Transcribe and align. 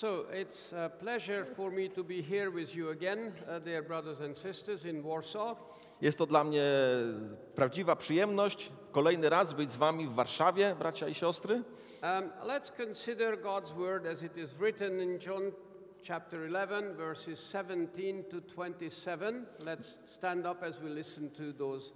So 0.00 0.26
it's 0.32 0.72
a 0.72 0.88
pleasure 0.88 1.44
for 1.56 1.72
me 1.72 1.88
to 1.88 2.04
be 2.04 2.22
here 2.22 2.52
with 2.52 2.72
you 2.72 2.90
again, 2.90 3.32
uh, 3.50 3.58
dear 3.58 3.82
brothers 3.82 4.20
and 4.20 4.38
sisters 4.38 4.84
in 4.84 5.02
Warsaw. 5.02 5.56
Jest 6.00 6.18
to 6.18 6.26
dla 6.26 6.44
mnie 6.44 6.64
prawdziwa 7.54 7.96
przyjemność 7.96 8.72
kolejny 8.92 9.28
raz 9.28 9.52
być 9.52 9.72
z 9.72 9.76
Wami 9.76 10.06
w 10.06 10.14
Warszawie, 10.14 10.76
bracia 10.78 11.08
i 11.08 11.14
siostry. 11.14 11.54
Um, 11.54 12.30
let's 12.44 12.70
consider 12.76 13.42
God's 13.42 13.72
word 13.72 14.06
as 14.06 14.22
it 14.22 14.36
is 14.36 14.54
written 14.54 15.00
in 15.00 15.18
John 15.26 15.52
chapter 16.02 16.44
11, 16.44 16.94
verses 16.94 17.40
17 17.40 18.24
to 18.24 18.40
27. 18.40 19.46
Let's 19.58 19.98
stand 20.04 20.46
up 20.46 20.62
as 20.62 20.80
we 20.80 20.90
listen 20.90 21.30
to 21.30 21.52
those. 21.52 21.92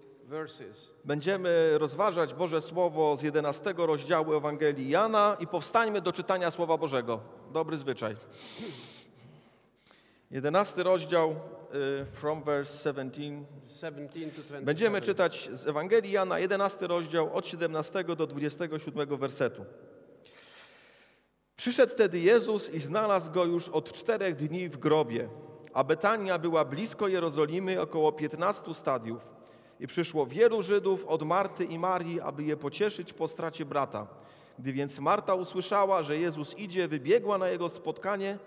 Będziemy 1.05 1.79
rozważać 1.79 2.35
Boże 2.35 2.61
Słowo 2.61 3.17
z 3.17 3.23
11 3.23 3.75
rozdziału 3.77 4.35
Ewangelii 4.35 4.91
Jana 4.91 5.37
i 5.41 5.47
powstańmy 5.47 6.01
do 6.01 6.13
czytania 6.13 6.51
Słowa 6.51 6.77
Bożego. 6.77 7.21
Dobry 7.53 7.77
zwyczaj. 7.77 8.17
11 10.31 10.83
rozdział, 10.83 11.31
y, 11.31 12.05
from 12.05 12.43
verse 12.43 12.91
17. 12.91 13.45
17 13.81 14.21
to 14.21 14.43
27. 14.43 14.65
Będziemy 14.65 15.01
czytać 15.01 15.51
z 15.55 15.67
Ewangelii 15.67 16.13
Jana, 16.13 16.39
11 16.39 16.87
rozdział, 16.87 17.37
od 17.37 17.47
17 17.47 18.05
do 18.05 18.27
27 18.27 19.17
wersetu. 19.17 19.65
Przyszedł 21.57 21.93
wtedy 21.93 22.21
Jezus 22.21 22.71
i 22.71 22.79
znalazł 22.81 23.33
go 23.33 23.45
już 23.45 23.69
od 23.69 23.93
czterech 23.93 24.37
dni 24.37 24.69
w 24.69 24.77
grobie, 24.77 25.29
a 25.73 25.85
Betania 25.85 26.39
była 26.39 26.65
blisko 26.65 27.09
Jerozolimy, 27.09 27.81
około 27.81 28.13
15 28.13 28.75
stadiów. 28.75 29.33
I 29.83 29.87
przyszło 29.87 30.27
wielu 30.27 30.63
Żydów 30.63 31.05
od 31.07 31.23
Marty 31.23 31.65
i 31.65 31.79
Marii, 31.79 32.21
aby 32.21 32.45
je 32.45 32.57
pocieszyć 32.57 33.13
po 33.13 33.29
stracie 33.29 33.65
brata. 33.65 34.07
Gdy 34.59 34.73
więc 34.73 34.99
Marta 34.99 35.35
usłyszała, 35.35 36.03
że 36.03 36.19
Jezus 36.19 36.59
idzie, 36.59 36.89
wybiegła 36.89 37.39
na 37.39 37.49
jego 37.49 37.69
spotkanie, 37.69 38.39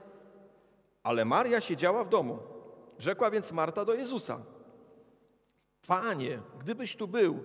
ale 1.04 1.26
Maria 1.26 1.62
siedziała 1.62 2.04
w 2.04 2.10
domu. 2.10 2.40
Rzekła 3.00 3.32
więc 3.32 3.52
Marta 3.52 3.86
do 3.86 3.94
Jezusa: 3.94 4.40
Panie, 5.88 6.40
gdybyś 6.60 6.96
tu 6.96 7.08
był, 7.08 7.40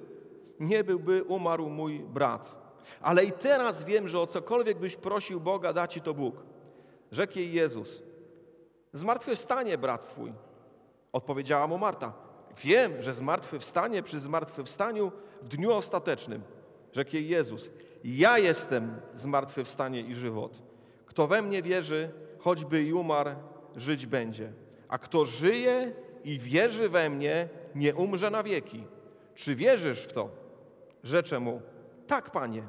nie 0.61 0.85
byłby 0.85 1.25
umarł 1.25 1.69
mój 1.69 1.99
brat. 1.99 2.57
Ale 3.01 3.25
i 3.25 3.33
teraz 3.33 3.85
wiem, 3.85 4.09
że 4.09 4.21
o 4.21 4.27
cokolwiek 4.27 4.79
byś 4.79 4.97
prosił 4.97 5.41
Boga, 5.41 5.73
da 5.73 5.89
ci 5.89 6.01
to 6.01 6.15
Bóg. 6.15 6.43
Rzekł 7.13 7.39
jej 7.39 7.53
Jezus: 7.53 8.03
Zmartwychwstanie 8.93 9.79
brat 9.79 10.11
twój. 10.11 10.33
Odpowiedziała 11.13 11.67
mu 11.67 11.79
Marta: 11.79 12.30
Wiem, 12.59 13.03
że 13.03 13.15
zmartwychwstanie 13.15 14.03
przy 14.03 14.21
zmartwychwstaniu 14.21 15.13
w 15.43 15.49
dniu 15.49 15.73
ostatecznym. 15.73 16.43
Rzekł 16.93 17.17
jej 17.17 17.29
Jezus: 17.29 17.71
Ja 18.05 18.39
jestem 18.39 19.01
zmartwychwstanie 19.15 20.01
i 20.01 20.15
żywot. 20.15 20.63
Kto 21.07 21.27
we 21.27 21.43
mnie 21.43 21.63
wierzy, 21.63 22.11
choćby 22.39 22.83
i 22.83 22.93
umarł, 22.93 23.31
żyć 23.77 24.07
będzie. 24.07 24.53
A 24.89 24.99
kto 24.99 25.25
żyje 25.25 25.93
i 26.25 26.39
wierzy 26.39 26.89
we 26.89 27.11
mnie, 27.11 27.49
nie 27.75 27.95
umrze 27.95 28.31
na 28.31 28.43
wieki. 28.43 28.85
Czy 29.35 29.55
wierzysz 29.55 30.03
w 30.03 30.13
to? 30.13 30.31
Rzeczę 31.05 31.41
mu: 31.41 31.63
Tak, 32.07 32.31
panie. 32.31 32.63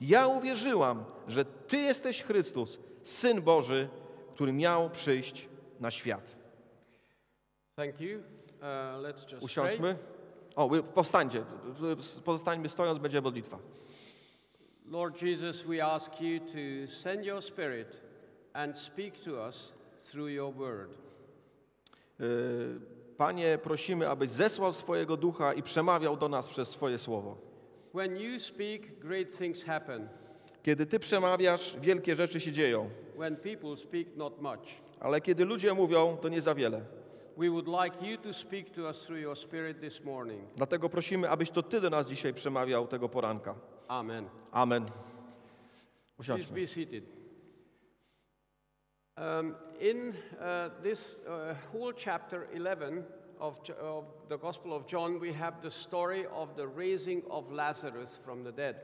Ja 0.00 0.26
uwierzyłam, 0.26 1.04
że 1.28 1.44
ty 1.44 1.76
jesteś 1.76 2.22
Chrystus, 2.22 2.78
syn 3.02 3.42
Boży, 3.42 3.88
który 4.34 4.52
miał 4.52 4.90
przyjść 4.90 5.48
na 5.80 5.90
świat. 5.90 6.36
Thank 7.76 8.00
you. 8.00 8.33
Pray. 8.64 9.40
Usiądźmy. 9.40 9.96
O, 10.56 10.70
powstańcie. 10.94 11.44
Pozostańmy 12.24 12.68
stojąc, 12.68 12.98
będzie 12.98 13.20
modlitwa. 13.20 13.58
Lord 14.90 15.22
Jesus, 15.22 15.62
we 15.62 15.84
ask 15.84 16.20
you 16.20 16.40
to 16.40 16.92
send 16.92 17.24
your 17.24 17.42
spirit 17.42 18.00
and 18.52 18.78
speak 18.78 19.18
to 19.24 19.30
us 19.46 19.72
through 20.10 20.30
your 20.30 20.54
word. 20.54 20.98
Yy, 22.18 22.26
Panie, 23.16 23.58
prosimy, 23.62 24.08
abyś 24.08 24.30
zesłał 24.30 24.72
swojego 24.72 25.16
ducha 25.16 25.52
i 25.54 25.62
przemawiał 25.62 26.16
do 26.16 26.28
nas 26.28 26.48
przez 26.48 26.68
swoje 26.68 26.98
słowo. 26.98 27.36
When 27.94 28.16
you 28.16 28.40
speak, 28.40 28.98
great 28.98 29.38
things 29.38 29.64
happen. 29.64 30.08
Kiedy 30.62 30.86
Ty 30.86 30.98
przemawiasz, 30.98 31.76
wielkie 31.80 32.16
rzeczy 32.16 32.40
się 32.40 32.52
dzieją, 32.52 32.90
When 33.16 33.36
people 33.36 33.76
speak, 33.76 34.16
not 34.16 34.40
much. 34.42 34.60
ale 35.00 35.20
kiedy 35.20 35.44
ludzie 35.44 35.74
mówią, 35.74 36.16
to 36.20 36.28
nie 36.28 36.42
za 36.42 36.54
wiele. 36.54 36.80
We 37.36 37.50
would 37.50 37.66
like 37.66 38.06
you 38.06 38.18
to 38.18 38.32
speak 38.32 38.74
to 38.74 38.88
us 38.88 39.06
through 39.06 39.22
your 39.22 39.36
spirit 39.36 39.80
this 39.80 40.04
morning. 40.04 40.48
Dlatego 40.56 40.88
prosimy, 40.88 41.30
abyś 41.30 41.50
to 41.50 41.62
Ty 41.62 41.80
do 41.80 41.90
nas 41.90 42.06
dzisiaj 42.06 42.34
przemawiał 42.34 42.86
tego 42.86 43.08
poranka. 43.08 43.54
Amen. 43.88 44.28
Amen. 44.52 44.84
Please 44.84 44.94
Usiądźmy. 46.18 46.60
be 46.60 46.66
seated. 46.66 47.04
Um, 49.16 49.54
in 49.80 50.08
uh, 50.08 50.82
this 50.82 51.18
uh, 51.26 51.54
whole 51.72 51.92
chapter 52.04 52.46
11 52.52 53.04
of, 53.38 53.54
of 53.80 54.04
the 54.28 54.38
Gospel 54.38 54.72
of 54.72 54.86
John, 54.92 55.20
we 55.20 55.32
have 55.32 55.60
the 55.62 55.70
story 55.70 56.26
of 56.26 56.56
the 56.56 56.66
raising 56.66 57.22
of 57.30 57.50
Lazarus 57.52 58.20
from 58.24 58.44
the 58.44 58.52
dead. 58.52 58.76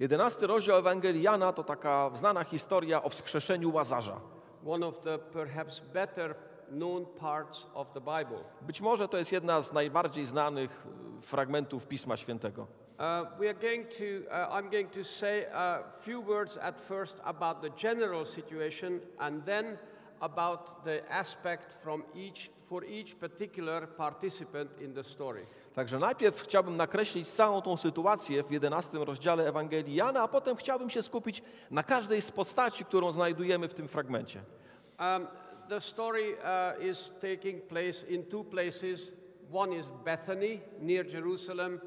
Jedenasty 0.00 0.46
rozdział 0.46 0.78
Ewangelii 0.78 1.22
Jana 1.22 1.52
to 1.52 1.64
taka 1.64 2.10
znana 2.14 2.44
historia 2.44 3.02
o 3.02 3.08
wskrzeszeniu 3.08 3.72
Łazarza. 3.72 4.20
One 4.66 4.86
of 4.86 5.00
the 5.00 5.18
perhaps 5.18 5.80
better 5.80 6.34
Być 8.62 8.80
może 8.80 9.08
to 9.08 9.18
jest 9.18 9.32
jedna 9.32 9.62
z 9.62 9.72
najbardziej 9.72 10.26
znanych 10.26 10.86
y, 11.18 11.22
fragmentów 11.22 11.86
Pisma 11.86 12.16
Świętego. 12.16 12.62
Uh, 12.62 13.38
we 13.38 13.48
are 13.48 13.54
going 13.54 13.88
to, 13.88 14.04
uh, 14.28 14.48
I'm 14.48 14.70
going 14.70 14.90
to 14.90 15.04
say 15.04 15.46
a 15.52 15.82
few 16.00 16.22
words 16.22 16.58
at 16.58 16.80
first 16.80 17.16
about 17.24 17.60
the 17.62 17.70
general 17.70 18.26
situation 18.26 19.00
and 19.18 19.44
then 19.44 19.78
about 20.20 20.84
the 20.84 21.02
aspect 21.10 21.76
from 21.82 22.04
each, 22.14 22.50
for 22.68 22.84
each 22.84 23.14
particular 23.14 23.88
participant 23.88 24.70
in 24.80 24.94
the 24.94 25.04
story. 25.04 25.46
Także 25.74 25.98
najpierw 25.98 26.42
chciałbym 26.42 26.76
nakreślić 26.76 27.28
całą 27.28 27.62
tą 27.62 27.76
sytuację 27.76 28.42
w 28.42 28.50
11 28.50 28.98
rozdziale 28.98 29.48
Ewangelii 29.48 29.94
Jana, 29.94 30.22
a 30.22 30.28
potem 30.28 30.56
chciałbym 30.56 30.90
się 30.90 31.02
skupić 31.02 31.42
na 31.70 31.82
każdej 31.82 32.22
z 32.22 32.30
postaci, 32.30 32.84
którą 32.84 33.12
znajdujemy 33.12 33.68
w 33.68 33.74
tym 33.74 33.88
fragmencie. 33.88 34.42
Um, 35.00 35.26
the 35.72 35.80
story 35.80 36.34
uh, 36.44 36.72
is 36.90 37.12
taking 37.20 37.60
place 37.68 38.04
in 38.08 38.24
two 38.30 38.44
places. 38.44 39.12
One 39.50 39.72
is 39.72 39.86
Bethany 40.04 40.60
near 40.80 41.02
Jerusalem, 41.02 41.80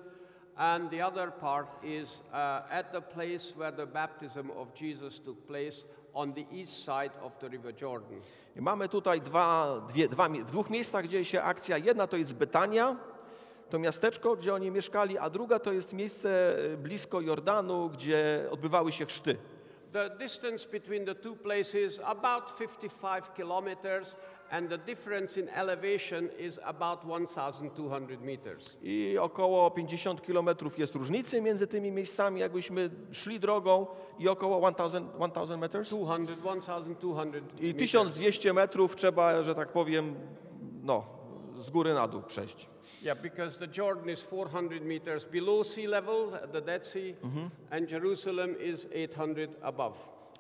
and 0.58 0.90
the 0.90 1.02
other 1.02 1.30
part 1.30 1.68
is 1.84 2.22
uh, 2.34 2.62
at 2.72 2.92
the 2.92 3.02
place 3.02 3.54
where 3.56 3.72
the 3.72 3.86
baptism 3.86 4.50
of 4.58 4.74
Jesus 4.74 5.20
took 5.20 5.48
place 5.48 5.86
on 6.16 6.34
the 6.34 6.46
east 6.52 6.84
side 6.84 7.12
of 7.22 7.32
the 7.40 7.50
River 7.50 7.74
Jordan. 7.82 8.22
I 8.56 8.62
mamy 8.62 8.90
tutaj 8.90 9.22
dwa, 9.22 9.82
dwie, 9.88 10.08
dwa, 10.10 10.30
w 10.30 10.52
dwóch 10.52 10.70
miejscach 10.70 11.08
dzieje 11.08 11.26
się 11.26 11.42
akcja. 11.42 11.78
Jedna 11.78 12.08
to 12.08 12.18
jest 12.18 12.34
Betania, 12.34 12.96
to 13.70 13.80
miasteczko, 13.80 14.36
gdzie 14.36 14.54
oni 14.54 14.72
mieszkali, 14.72 15.18
a 15.18 15.30
druga 15.30 15.60
to 15.60 15.72
jest 15.72 15.94
miejsce 15.94 16.58
y, 16.74 16.78
blisko 16.78 17.22
Jordanu, 17.22 17.90
gdzie 17.90 18.48
odbywały 18.52 18.92
się 18.92 19.06
chrzty. 19.06 19.38
The 19.96 20.10
distance 20.20 20.66
between 20.66 21.06
the 21.06 21.16
two 21.16 21.36
places 21.36 22.02
about 22.04 22.58
55 22.58 23.34
kilometers, 23.34 24.16
and 24.52 24.70
the 24.70 24.78
difference 24.78 25.38
in 25.38 25.50
elevation 25.50 26.30
is 26.38 26.60
about 26.66 27.06
1,200 27.06 28.22
meters. 28.22 28.78
I 28.82 29.18
około 29.18 29.72
50 29.72 30.22
kilometrów 30.22 30.80
jest 30.80 30.96
różnicy 30.96 31.42
między 31.42 31.68
tymi 31.68 31.92
miejscami, 31.92 32.42
jakbyśmy 32.42 32.90
szli 33.12 33.40
drogą 33.40 33.88
i 34.20 34.30
około 34.30 34.72
1000, 34.72 35.06
1000 35.34 35.60
meters. 35.60 35.90
200, 35.90 36.36
1,200 36.44 37.38
I 37.60 37.68
meters. 37.68 37.78
1200 37.78 38.54
metrów 38.54 38.96
trzeba, 38.96 39.44
że 39.44 39.56
tak 39.56 39.72
powiem, 39.72 40.16
no, 40.84 41.06
z 41.62 41.70
góry 41.70 41.94
na 41.94 42.08
dół 42.08 42.22
przejść. 42.22 42.75
Yeah, 43.02 43.22
because 43.22 43.58
the 43.58 43.68
Jordan 43.68 44.10
is 44.10 44.22
400 44.22 44.82
meters 44.86 45.26
below 45.26 45.64
sea 45.64 45.88
level, 45.88 46.32
the 46.52 46.62
Dead 46.62 46.86
Sea, 46.86 47.16
and 47.72 47.88
Jerusalem 47.88 48.56
is 48.60 48.88
800 48.94 49.50
above. 49.62 49.94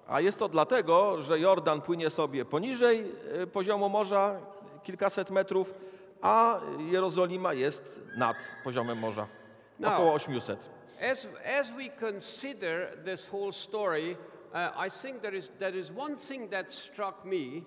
A 0.08 0.22
jest 0.22 0.38
to 0.40 0.48
dlatego, 0.50 1.22
że 1.22 1.40
Jordan 1.40 1.82
płynie 1.82 2.10
sobie 2.10 2.46
poniżej 2.46 3.12
y, 3.44 3.48
poziomu 3.48 3.90
morza 3.90 4.40
kilkaset 4.84 5.32
metrów, 5.32 5.74
a 6.22 6.60
Jerozolima 6.92 7.54
jest 7.54 8.02
nad 8.18 8.38
poziomem 8.64 8.98
morza, 8.98 9.28
No. 9.80 9.94
około 9.94 10.14
800. 10.14 10.70
As, 11.12 11.28
as 11.60 11.72
we 11.72 11.90
consider 11.90 12.98
this 13.06 13.28
whole 13.34 13.54
story, 13.54 14.12
uh, 14.54 14.86
I 14.88 14.90
think 15.02 15.22
there 15.22 15.38
is, 15.38 15.52
there 15.60 15.80
is 15.80 15.92
one 15.98 16.16
thing 16.18 16.50
that 16.52 16.74
struck 16.74 17.26
me, 17.26 17.62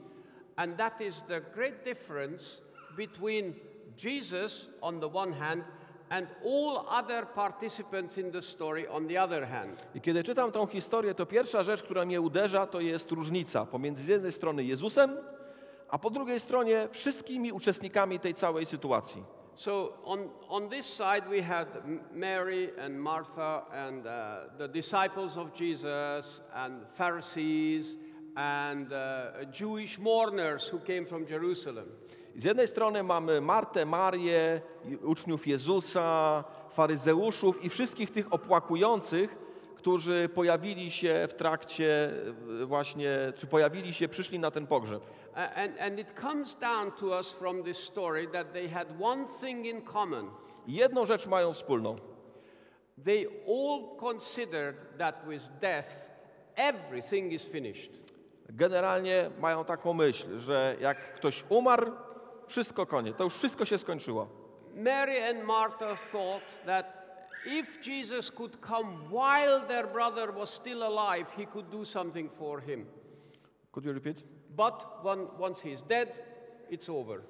and 0.56 0.76
that 0.76 1.00
is 1.00 1.22
the 1.28 1.40
great 1.54 1.84
difference 1.84 2.62
between 2.96 3.54
Jesus 3.98 4.70
on 4.80 5.00
the 5.00 5.08
one 5.08 5.32
hand 5.32 5.62
and 6.10 6.26
all 6.44 6.86
other 6.88 7.26
participants 7.26 8.18
in 8.18 8.30
the 8.32 8.42
story 8.42 8.88
on 8.88 9.06
the 9.06 9.22
other 9.22 9.46
hand. 9.46 9.82
I 9.94 10.00
kiedy 10.00 10.24
czytam 10.24 10.52
tą 10.52 10.66
historię, 10.66 11.14
to 11.14 11.26
pierwsza 11.26 11.62
rzecz, 11.62 11.82
która 11.82 12.04
mnie 12.04 12.20
uderza, 12.20 12.66
to 12.66 12.80
jest 12.80 13.10
różnica 13.10 13.66
pomiędzy 13.66 14.02
z 14.02 14.08
jednej 14.08 14.32
strony 14.32 14.64
Jezusem, 14.64 15.16
a 15.88 15.98
po 15.98 16.10
drugiej 16.10 16.40
stronie 16.40 16.88
wszystkimi 16.90 17.52
uczestnikami 17.52 18.20
tej 18.20 18.34
całej 18.34 18.66
sytuacji. 18.66 19.22
So 19.56 19.98
on, 20.04 20.28
on 20.48 20.68
this 20.68 20.86
side 20.86 21.22
we 21.28 21.42
had 21.42 21.66
Mary 22.12 22.70
and 22.84 22.96
Martha 22.96 23.66
and 23.72 24.06
uh, 24.06 24.12
the 24.58 24.68
disciples 24.68 25.36
of 25.36 25.52
Jesus 25.52 26.42
and 26.54 26.86
Pharisees 26.92 27.98
and 28.34 28.92
uh, 28.92 29.44
Jewish 29.50 29.98
mourners 29.98 30.72
who 30.72 30.78
came 30.78 31.06
from 31.06 31.26
Jerusalem. 31.26 31.88
Z 32.38 32.44
jednej 32.44 32.68
strony 32.68 33.02
mamy 33.02 33.40
Martę, 33.40 33.86
Marię, 33.86 34.60
uczniów 35.02 35.46
Jezusa, 35.46 36.44
faryzeuszów 36.70 37.64
i 37.64 37.68
wszystkich 37.68 38.10
tych 38.10 38.32
opłakujących, 38.32 39.36
którzy 39.76 40.28
pojawili 40.34 40.90
się 40.90 41.26
w 41.30 41.34
trakcie 41.34 42.10
e, 42.62 42.66
właśnie, 42.66 43.32
czy 43.36 43.46
pojawili 43.46 43.94
się, 43.94 44.08
przyszli 44.08 44.38
na 44.38 44.50
ten 44.50 44.66
pogrzeb. 44.66 45.02
And, 45.34 45.80
and 45.80 45.98
it 45.98 46.06
comes 46.20 46.56
down 46.56 46.92
to 46.92 47.06
us 47.06 47.32
from 47.32 47.62
this 47.62 47.78
story 47.78 48.28
that 48.28 48.52
they 48.52 48.68
had 48.68 48.88
one 49.00 49.24
thing 49.40 49.66
in 49.66 49.82
common. 49.82 50.30
Jedną 50.66 51.06
rzecz 51.06 51.26
mają 51.26 51.52
wspólną. 51.52 51.96
They 53.04 53.26
all 53.48 53.96
considered 54.00 54.76
that 54.98 55.14
with 55.28 55.44
death, 55.60 55.88
everything 56.56 57.32
is 57.32 57.48
finished. 57.48 57.90
Generalnie 58.48 59.30
mają 59.40 59.64
taką 59.64 59.92
myśl, 59.92 60.38
że 60.38 60.76
jak 60.80 61.14
ktoś 61.14 61.44
umarł, 61.48 61.92
wszystko 62.48 62.86
koniec, 62.86 63.16
to 63.16 63.24
już 63.24 63.34
wszystko 63.34 63.64
się 63.64 63.78
skończyło. 63.78 64.28
Mary 64.74 65.24
and 65.24 65.44
Martha 65.44 65.96
thought 66.12 66.44
that 66.66 66.98
if 67.46 67.90
Jesus 67.90 68.30
could 68.30 68.60
come 68.60 68.88
while 69.10 69.60
their 69.68 69.86
brother 69.86 70.32
was 70.32 70.50
still 70.50 70.82
alive, 70.82 71.26
he 71.36 71.46
could 71.46 71.70
do 71.70 71.84
something 71.84 72.30
for 72.38 72.60
him. 72.60 72.86
Could 73.72 73.84
you 73.84 73.92
repeat? 73.92 74.22
But 74.56 75.04
one, 75.04 75.26
once 75.38 75.60
he's 75.60 75.82
dead, 75.82 76.18
it's 76.70 76.88
over. 76.88 77.22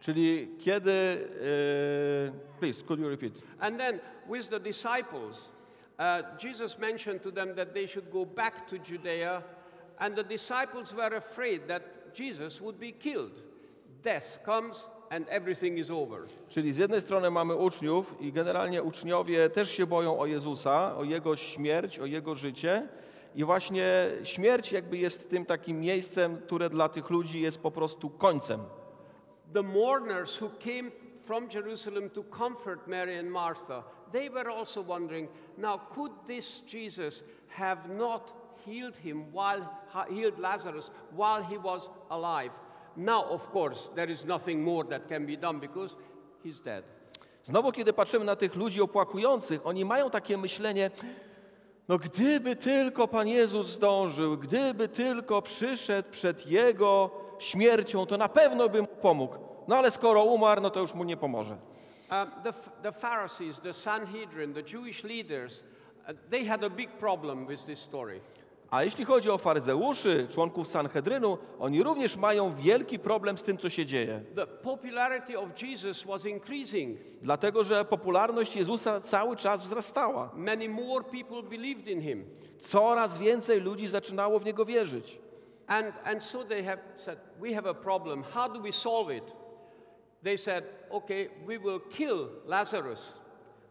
Czyli 0.00 0.48
kiedy, 0.58 0.90
e, 0.90 2.32
please, 2.58 2.82
could 2.82 3.00
you 3.00 3.08
repeat? 3.08 3.42
And 3.60 3.78
then 3.78 4.00
with 4.28 4.48
the 4.48 4.58
disciples, 4.58 5.52
uh, 5.98 6.22
Jesus 6.38 6.78
mentioned 6.78 7.22
to 7.22 7.30
them 7.30 7.54
that 7.54 7.74
they 7.74 7.86
should 7.86 8.10
go 8.10 8.24
back 8.24 8.66
to 8.68 8.78
Judea, 8.78 9.42
and 9.98 10.16
the 10.16 10.24
disciples 10.24 10.94
were 10.94 11.16
afraid 11.16 11.68
that 11.68 12.14
Jesus 12.14 12.60
would 12.60 12.80
be 12.80 12.92
killed. 12.92 13.42
Death 14.02 14.44
comes 14.44 14.88
and 15.10 15.26
everything 15.28 15.78
is 15.78 15.90
over. 15.90 16.20
Czyli 16.48 16.72
z 16.72 16.76
jednej 16.76 17.00
strony 17.00 17.30
mamy 17.30 17.56
uczniów 17.56 18.20
i 18.20 18.32
generalnie 18.32 18.82
uczniowie 18.82 19.50
też 19.50 19.70
się 19.70 19.86
boją 19.86 20.18
o 20.18 20.26
Jezusa, 20.26 20.96
o 20.96 21.04
Jego 21.04 21.36
śmierć, 21.36 21.98
o 21.98 22.06
Jego 22.06 22.34
życie. 22.34 22.88
I 23.34 23.44
właśnie 23.44 23.84
śmierć 24.24 24.72
jakby 24.72 24.98
jest 24.98 25.30
tym 25.30 25.46
takim 25.46 25.80
miejscem, 25.80 26.36
które 26.36 26.70
dla 26.70 26.88
tych 26.88 27.10
ludzi 27.10 27.40
jest 27.40 27.62
po 27.62 27.70
prostu 27.70 28.10
końcem. 28.10 28.60
The 29.52 29.62
mourners 29.62 30.42
who 30.42 30.48
came 30.48 30.90
from 31.24 31.48
Jerusalem 31.54 32.10
to 32.10 32.24
comfort 32.24 32.86
Mary 32.86 33.18
and 33.18 33.30
Martha, 33.30 33.84
they 34.12 34.30
were 34.30 34.50
also 34.50 34.82
wondering, 34.82 35.28
now 35.58 35.80
could 35.94 36.12
this 36.26 36.62
Jesus 36.66 37.24
have 37.48 37.88
not 37.88 38.32
healed 38.66 38.96
him 38.96 39.24
while 39.32 39.66
healed 40.10 40.38
Lazarus 40.38 40.90
while 41.16 41.44
he 41.44 41.58
was 41.58 41.90
alive? 42.10 42.50
Now, 42.96 43.30
of 43.30 43.50
course, 43.52 43.90
there 43.94 44.12
is 44.12 44.24
nothing 44.24 44.62
more 44.62 44.88
that 44.88 45.08
can 45.08 45.26
be 45.26 45.36
done 45.36 45.60
because 45.60 45.96
he's 46.44 46.60
dead. 46.60 46.84
Znowu, 47.44 47.72
kiedy 47.72 47.92
patrzymy 47.92 48.24
na 48.24 48.36
tych 48.36 48.56
ludzi 48.56 48.82
opłakujących, 48.82 49.66
oni 49.66 49.84
mają 49.84 50.10
takie 50.10 50.38
myślenie, 50.38 50.90
no 51.88 51.98
gdyby 51.98 52.56
tylko 52.56 53.08
Pan 53.08 53.28
Jezus 53.28 53.66
zdążył, 53.66 54.38
gdyby 54.38 54.88
tylko 54.88 55.42
przyszedł 55.42 56.10
przed 56.10 56.46
Jego 56.46 57.10
śmiercią, 57.38 58.06
to 58.06 58.16
na 58.18 58.28
pewno 58.28 58.68
by 58.68 58.80
mu 58.82 58.88
pomógł. 58.88 59.38
No 59.68 59.76
ale 59.76 59.90
skoro 59.90 60.24
umarł, 60.24 60.62
no 60.62 60.70
to 60.70 60.80
już 60.80 60.94
mu 60.94 61.04
nie 61.04 61.16
pomoże. 61.16 61.56
Um, 62.10 62.30
the, 62.42 62.52
the 62.82 62.92
Pharisees, 62.92 63.60
the 63.60 63.72
Sanhedrin, 63.72 64.54
the 64.54 64.62
Jewish 64.62 65.04
leaders, 65.04 65.62
uh, 66.08 66.14
they 66.30 66.46
had 66.46 66.64
a 66.64 66.70
big 66.70 66.90
problem 66.90 67.46
with 67.46 67.66
this 67.66 67.78
story. 67.78 68.20
A 68.72 68.84
jeśli 68.84 69.04
chodzi 69.04 69.30
o 69.30 69.38
faryzeuszy, 69.38 70.26
członków 70.30 70.68
Sanhedrynu, 70.68 71.38
oni 71.58 71.82
również 71.82 72.16
mają 72.16 72.54
wielki 72.54 72.98
problem 72.98 73.38
z 73.38 73.42
tym, 73.42 73.58
co 73.58 73.70
się 73.70 73.86
dzieje. 73.86 74.22
The 74.34 74.46
popularity 74.46 75.38
of 75.38 75.62
Jesus 75.62 76.02
was 76.04 76.24
increasing. 76.24 76.98
Dlatego, 77.22 77.64
że 77.64 77.84
popularność 77.84 78.56
Jezusa 78.56 79.00
cały 79.00 79.36
czas 79.36 79.62
wzrastała. 79.62 80.30
Many 80.36 80.68
more 80.68 81.04
people 81.04 81.42
believed 81.42 81.86
in 81.86 82.00
him. 82.00 82.24
Coraz 82.58 83.18
więcej 83.18 83.60
ludzi 83.60 83.86
zaczynało 83.86 84.38
w 84.38 84.44
Niego 84.44 84.64
wierzyć. 84.64 85.18
And, 85.66 85.94
and 86.04 86.24
so 86.24 86.44
they 86.44 86.64
have 86.64 86.78
said, 86.96 87.18
We 87.40 87.54
have 87.54 87.70
a 87.70 87.74
problem. 87.74 88.22
How 88.22 88.52
do 88.52 88.60
we 88.60 88.72
solve 88.72 89.16
it? 89.16 89.36
They 90.24 90.38
said, 90.38 90.64
Okay, 90.90 91.28
we 91.46 91.58
will 91.58 91.80
kill 91.90 92.28
Lazarus 92.46 93.20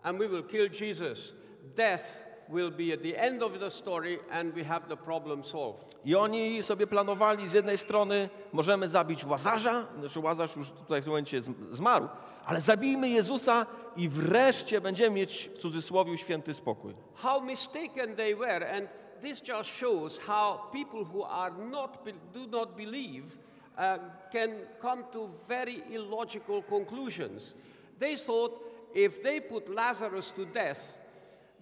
and 0.04 0.19
we 0.19 0.27
will 0.27 0.44
kill 0.44 0.69
Jesus. 0.69 1.33
Death 1.75 2.31
will 2.51 2.71
be 2.71 2.94
at 2.94 3.01
the 3.01 3.18
end 3.18 3.44
of 3.44 3.59
the 3.59 3.71
story 3.71 4.19
and 4.31 4.53
we 4.53 4.63
have 4.63 4.88
the 4.88 4.98
problem 4.98 5.44
solved. 5.44 5.86
I 6.06 6.15
oni 6.15 6.63
sobie 6.63 6.88
planowali 6.88 7.50
z 7.50 7.53
jednej 7.53 7.77
strony, 7.77 8.30
możemy 8.53 8.89
zabić 8.89 9.25
Łazarza, 9.25 9.88
znaczy 10.00 10.19
Łazarz 10.19 10.56
już 10.56 10.69
tutaj 10.71 11.01
w 11.01 11.03
tym 11.03 11.12
momencie 11.12 11.42
zmarł, 11.71 12.07
ale 12.45 12.62
zabijmy 12.62 13.09
Jezusa 13.09 13.65
i 13.95 14.09
wreszcie 14.09 14.81
będziemy 14.81 15.15
mieć 15.15 15.50
w 15.56 15.57
cudzysłowie 15.57 16.18
święty 16.18 16.53
spokój. 16.53 16.94
How 17.15 17.42
mistaken 17.42 18.15
they 18.15 18.36
were, 18.36 18.71
and 18.71 18.89
this 19.21 19.47
just 19.47 19.69
shows 19.69 20.19
how 20.19 20.59
people 20.71 21.04
who 21.13 21.30
are 21.30 21.54
not, 21.69 21.97
do 22.33 22.47
not 22.47 22.75
believe 22.75 23.25
uh, 23.25 24.00
can 24.31 24.50
come 24.81 25.04
to 25.12 25.30
very 25.47 25.81
illogical 25.89 26.63
conclusions. 26.63 27.54
They 28.00 28.18
thought 28.18 28.51
if 28.94 29.21
they 29.24 29.42
put 29.42 29.69
Lazarus 29.69 30.31
to 30.31 30.45
death, 30.45 30.97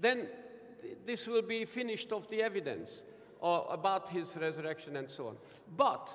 then 0.02 0.18
th- 0.18 0.30
this 1.06 1.28
will 1.28 1.42
be 1.42 1.66
finished 1.66 2.12
of 2.12 2.30
the 2.30 2.42
evidence 2.42 3.04
uh, 3.42 3.64
about 3.70 4.10
his 4.10 4.36
resurrection 4.36 4.96
and 4.96 5.10
so 5.10 5.28
on. 5.28 5.38
But 5.76 6.10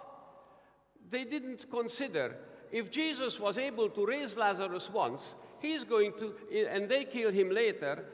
they 1.10 1.24
didn't 1.24 1.70
consider 1.70 2.36
if 2.72 2.90
Jesus 2.90 3.38
was 3.38 3.56
able 3.56 3.88
to 3.90 4.04
raise 4.04 4.36
Lazarus 4.36 4.90
once, 4.92 5.36
he's 5.60 5.84
going 5.84 6.12
to, 6.18 6.34
and 6.68 6.88
they 6.88 7.04
kill 7.04 7.30
him 7.30 7.50
later, 7.50 8.04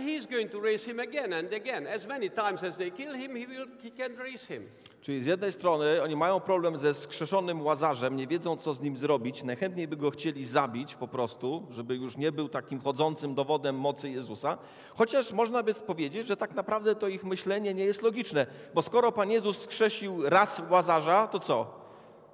he's 0.00 0.26
going 0.26 0.50
to 0.50 0.60
raise 0.60 0.84
him 0.84 1.00
again 1.00 1.32
and 1.32 1.52
again. 1.52 1.86
As 1.86 2.06
many 2.06 2.30
times 2.30 2.64
as 2.64 2.76
they 2.76 2.90
kill 2.90 3.14
him, 3.14 3.36
he, 3.36 3.46
will, 3.46 3.66
he 3.82 3.90
can 3.90 4.16
raise 4.16 4.46
him. 4.46 4.68
Czyli 5.00 5.22
z 5.22 5.26
jednej 5.26 5.52
strony 5.52 6.02
oni 6.02 6.16
mają 6.16 6.40
problem 6.40 6.78
ze 6.78 6.94
wskrzeszonym 6.94 7.62
Łazarzem, 7.62 8.16
nie 8.16 8.26
wiedzą 8.26 8.56
co 8.56 8.74
z 8.74 8.80
nim 8.80 8.96
zrobić, 8.96 9.44
najchętniej 9.44 9.88
by 9.88 9.96
go 9.96 10.10
chcieli 10.10 10.44
zabić 10.44 10.94
po 10.94 11.08
prostu, 11.08 11.66
żeby 11.70 11.96
już 11.96 12.16
nie 12.16 12.32
był 12.32 12.48
takim 12.48 12.80
chodzącym 12.80 13.34
dowodem 13.34 13.76
mocy 13.76 14.10
Jezusa. 14.10 14.58
Chociaż 14.94 15.32
można 15.32 15.62
by 15.62 15.74
powiedzieć, 15.74 16.26
że 16.26 16.36
tak 16.36 16.54
naprawdę 16.54 16.94
to 16.94 17.08
ich 17.08 17.24
myślenie 17.24 17.74
nie 17.74 17.84
jest 17.84 18.02
logiczne, 18.02 18.46
bo 18.74 18.82
skoro 18.82 19.12
Pan 19.12 19.30
Jezus 19.30 19.60
wskrzesił 19.60 20.30
raz 20.30 20.62
Łazarza, 20.70 21.26
to 21.26 21.40
co? 21.40 21.78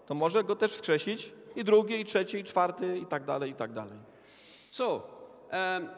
To 0.07 0.15
może 0.15 0.45
go 0.45 0.57
też 0.57 0.73
wskrzesić 0.73 1.33
i 1.57 1.65
drugi, 1.65 2.01
i 2.01 2.05
trzeci, 2.05 2.39
i 2.39 2.45
czwarty, 2.45 2.99
i 2.99 3.07
tak 3.07 3.25
dalej, 3.25 3.51
i 3.51 3.55
tak 3.55 3.73
dalej. 3.73 3.99
So, 4.71 5.03
um, 5.53 5.89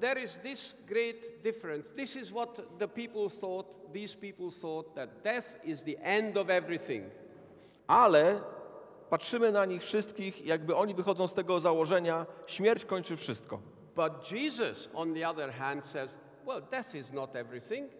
there 0.00 0.22
is 0.22 0.38
this 0.42 0.74
great 0.86 1.42
difference. 1.42 1.90
This 1.96 2.16
is 2.16 2.32
what 2.32 2.78
the 2.78 2.88
people 2.88 3.28
thought, 3.28 3.92
these 3.92 4.16
people 4.16 4.50
thought, 4.50 4.94
that 4.94 5.22
death 5.24 5.58
is 5.64 5.82
the 5.82 5.98
end 6.02 6.36
of 6.36 6.50
everything. 6.50 7.10
Ale 7.86 8.40
patrzymy 9.10 9.52
na 9.52 9.64
nich 9.64 9.82
wszystkich, 9.82 10.46
jakby 10.46 10.76
oni 10.76 10.94
wychodzą 10.94 11.28
z 11.28 11.34
tego 11.34 11.60
założenia, 11.60 12.26
śmierć 12.46 12.84
kończy 12.84 13.16
wszystko. 13.16 13.60
But 13.96 14.32
Jesus, 14.32 14.88
on 14.94 15.14
the 15.14 15.28
other 15.28 15.52
hand, 15.52 15.86
says, 15.86 16.16
well, 16.46 16.62
death 16.70 16.94
is 16.94 17.12
not 17.12 17.36
everything. 17.36 17.90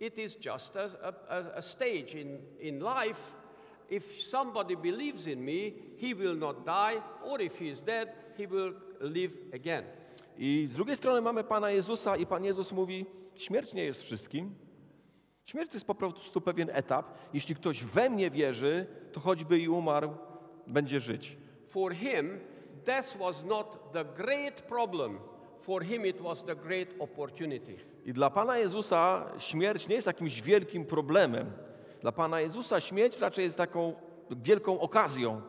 It 0.00 0.18
is 0.18 0.36
just 0.46 0.76
a, 0.76 0.90
a, 1.28 1.56
a- 1.56 1.62
stage 1.62 2.14
in, 2.14 2.38
in 2.60 2.80
life. 2.80 3.34
If 3.90 4.22
somebody 4.22 4.76
believes 4.76 5.26
in 5.26 5.44
me, 5.44 5.72
he 5.98 6.14
will 6.14 6.34
not 6.36 6.64
die, 6.66 7.02
or 7.22 7.40
if 7.40 7.58
he 7.58 7.68
is 7.68 7.82
dead, 7.82 8.08
he 8.36 8.46
will 8.46 8.72
live 9.00 9.32
again. 9.52 9.84
I 10.36 10.68
z 10.70 10.74
drugiej 10.74 10.96
strony 10.96 11.20
mamy 11.20 11.44
Pana 11.44 11.70
Jezusa 11.70 12.16
i 12.16 12.26
Pan 12.26 12.44
Jezus 12.44 12.72
mówi, 12.72 13.06
śmierć 13.34 13.72
nie 13.72 13.84
jest 13.84 14.02
wszystkim. 14.02 14.54
Śmierć 15.44 15.70
to 15.70 15.76
jest 15.76 15.86
po 15.86 15.94
prostu 15.94 16.40
pewien 16.40 16.70
etap. 16.72 17.06
Jeśli 17.32 17.54
ktoś 17.54 17.84
we 17.84 18.10
mnie 18.10 18.30
wierzy, 18.30 18.86
to 19.12 19.20
choćby 19.20 19.58
i 19.58 19.68
umarł, 19.68 20.10
będzie 20.66 21.00
żyć. 21.00 21.36
For 21.68 21.94
him, 21.94 22.40
death 22.84 23.18
was 23.18 23.44
not 23.44 23.92
the 23.92 24.04
great 24.04 24.62
problem. 24.62 25.18
For 25.60 25.84
him, 25.84 26.06
it 26.06 26.20
was 26.20 26.44
the 26.44 26.56
great 26.56 26.88
opportunity. 26.98 27.76
I 28.04 28.12
dla 28.12 28.30
Pana 28.30 28.58
Jezusa 28.58 29.26
śmierć 29.38 29.88
nie 29.88 29.94
jest 29.94 30.06
jakimś 30.06 30.42
wielkim 30.42 30.84
problemem. 30.84 31.52
Dla 32.00 32.12
Pana 32.12 32.40
Jezusa 32.40 32.80
śmierć 32.80 33.18
raczej 33.18 33.44
jest 33.44 33.56
taką 33.56 33.94
wielką 34.30 34.80
okazją. 34.80 35.42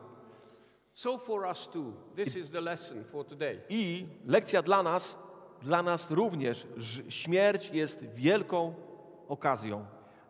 So 0.98 1.18
for 1.18 1.46
us 1.46 1.68
too, 1.74 1.94
this 2.16 2.38
is 2.38 2.50
the 2.50 2.62
lesson 2.62 3.04
for 3.12 3.26
today. 3.26 3.60
I 3.70 4.06
lekcja 4.28 4.62
dla 4.62 4.84
nas, 4.84 5.18
dla 5.62 5.84
nas 5.84 6.12
również, 6.12 6.68
że 6.78 7.12
śmierć 7.12 7.70
jest 7.74 8.00
wielką 8.14 8.74
okazją. 9.28 9.86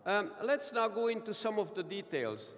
Um, 0.06 0.32
let's 0.42 0.74
now 0.74 0.90
go 0.90 1.10
into 1.10 1.34
some 1.34 1.62
of 1.62 1.74
the 1.74 1.84
details. 1.84 2.56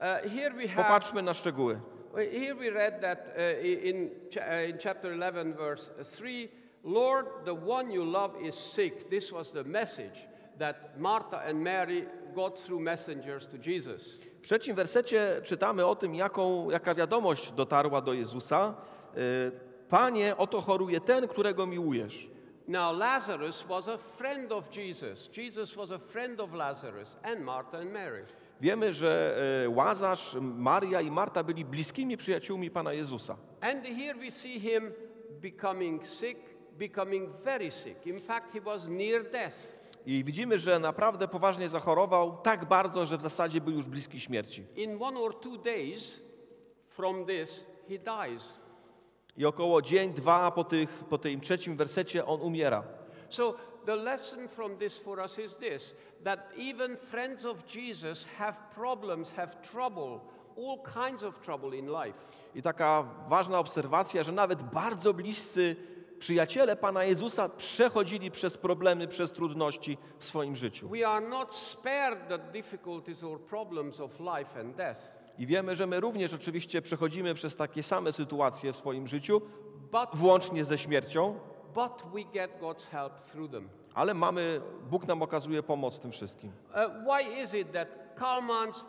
Uh, 0.00 0.30
here 0.30 0.50
we 0.50 0.68
have. 0.68 0.84
Popatrzmy 0.84 1.22
na 1.22 1.34
szczegóły. 1.34 1.80
Here 2.14 2.54
we 2.54 2.70
read 2.70 3.00
that 3.00 3.18
uh, 3.18 3.64
in, 3.64 4.10
uh, 4.36 4.70
in 4.70 4.78
chapter 4.78 5.12
11, 5.12 5.54
verse 5.54 5.92
3 6.04 6.48
Lord, 6.84 7.26
the 7.44 7.54
one 7.54 7.90
you 7.90 8.04
love 8.04 8.40
is 8.42 8.54
sick. 8.54 9.10
This 9.10 9.32
was 9.32 9.50
the 9.50 9.64
message 9.64 10.28
that 10.58 10.98
Martha 10.98 11.38
and 11.38 11.64
Mary 11.64 12.06
got 12.34 12.58
through 12.58 12.80
messengers 12.80 13.46
to 13.46 13.58
Jesus. 13.58 14.18
W 14.46 14.48
trzecim 14.48 14.76
wersecie 14.76 15.40
czytamy 15.44 15.86
o 15.86 15.96
tym, 15.96 16.14
jaką, 16.14 16.70
jaka 16.70 16.94
wiadomość 16.94 17.52
dotarła 17.52 18.00
do 18.00 18.12
Jezusa. 18.12 18.74
Y, 19.16 19.52
Panie, 19.88 20.36
oto 20.36 20.60
choruje 20.60 21.00
ten, 21.00 21.28
którego 21.28 21.66
miłujesz. 21.66 22.28
Now, 22.68 22.98
Lazarus 22.98 23.62
was 23.68 23.88
a 23.88 23.98
friend 23.98 24.52
of 24.52 24.76
Jesus. 24.76 25.30
Jesus 25.36 25.74
was 25.74 25.92
a 25.92 25.98
friend 25.98 26.40
of 26.40 26.54
Lazarus 26.54 27.16
and 27.22 27.40
Martha 27.40 27.78
and 27.78 27.92
Mary. 27.92 28.24
Wiemy, 28.60 28.94
że 28.94 29.38
y, 29.64 29.68
Łazarz, 29.68 30.36
Maria 30.40 31.00
i 31.00 31.10
Marta 31.10 31.44
byli 31.44 31.64
bliskimi 31.64 32.16
przyjaciółmi 32.16 32.70
Pana 32.70 32.92
Jezusa. 32.92 33.36
And 33.60 33.84
here 33.84 34.14
we 34.14 34.30
see 34.30 34.60
him 34.60 34.92
becoming 35.40 36.06
sick, 36.06 36.38
becoming 36.78 37.28
very 37.44 37.70
sick. 37.70 38.06
In 38.06 38.20
fact, 38.20 38.52
he 38.54 38.60
was 38.60 38.88
near 38.88 39.30
death. 39.30 39.75
I 40.06 40.24
widzimy, 40.24 40.58
że 40.58 40.78
naprawdę 40.78 41.28
poważnie 41.28 41.68
zachorował, 41.68 42.36
tak 42.42 42.64
bardzo, 42.64 43.06
że 43.06 43.18
w 43.18 43.22
zasadzie 43.22 43.60
był 43.60 43.72
już 43.72 43.84
bliski 43.84 44.20
śmierci. 44.20 44.64
In 44.76 45.02
one 45.02 45.20
or 45.20 45.40
two 45.40 45.58
days 45.58 46.20
from 46.88 47.24
this, 47.24 47.66
he 47.88 47.98
dies. 47.98 48.52
I 49.36 49.44
około 49.44 49.82
dzień, 49.82 50.12
dwa 50.12 50.50
po, 50.50 50.64
tych, 50.64 51.04
po 51.04 51.18
tym 51.18 51.40
trzecim 51.40 51.76
wersecie 51.76 52.26
on 52.26 52.40
umiera. 52.40 52.82
So, 53.30 53.54
the 53.86 53.96
lesson 53.96 54.48
from 54.48 54.76
this 54.76 54.98
for 54.98 55.18
us 55.18 55.38
is 55.38 55.56
this 55.56 55.94
that 56.24 56.52
even 56.56 56.96
friends 56.96 57.44
of 57.44 57.64
Jesus 57.74 58.26
have 58.38 58.56
problems, 58.74 59.30
have 59.30 59.50
trouble, 59.72 60.20
all 60.56 60.78
kinds 61.04 61.22
of 61.22 61.40
trouble 61.40 61.78
in 61.78 61.86
life. 61.86 62.18
I 62.54 62.62
taka 62.62 63.04
ważna 63.28 63.58
obserwacja, 63.58 64.22
że 64.22 64.32
nawet 64.32 64.62
bardzo 64.62 65.14
bliscy 65.14 65.76
przyjaciele 66.18 66.76
Pana 66.76 67.04
Jezusa 67.04 67.48
przechodzili 67.48 68.30
przez 68.30 68.56
problemy, 68.56 69.08
przez 69.08 69.32
trudności 69.32 69.98
w 70.18 70.24
swoim 70.24 70.56
życiu. 70.56 70.90
I 75.38 75.46
wiemy, 75.46 75.76
że 75.76 75.86
my 75.86 76.00
również 76.00 76.34
oczywiście 76.34 76.82
przechodzimy 76.82 77.34
przez 77.34 77.56
takie 77.56 77.82
same 77.82 78.12
sytuacje 78.12 78.72
w 78.72 78.76
swoim 78.76 79.06
życiu, 79.06 79.42
but, 79.92 80.08
włącznie 80.14 80.64
ze 80.64 80.78
śmiercią, 80.78 81.38
ale 83.94 84.14
mamy, 84.14 84.60
Bóg 84.90 85.06
nam 85.06 85.22
okazuje 85.22 85.62
pomoc 85.62 85.96
w 85.96 86.00
tym 86.00 86.12
wszystkim. 86.12 86.52
Uh, 86.68 86.76
why 87.04 87.42
is 87.42 87.54
it 87.54 87.72
that 87.72 87.88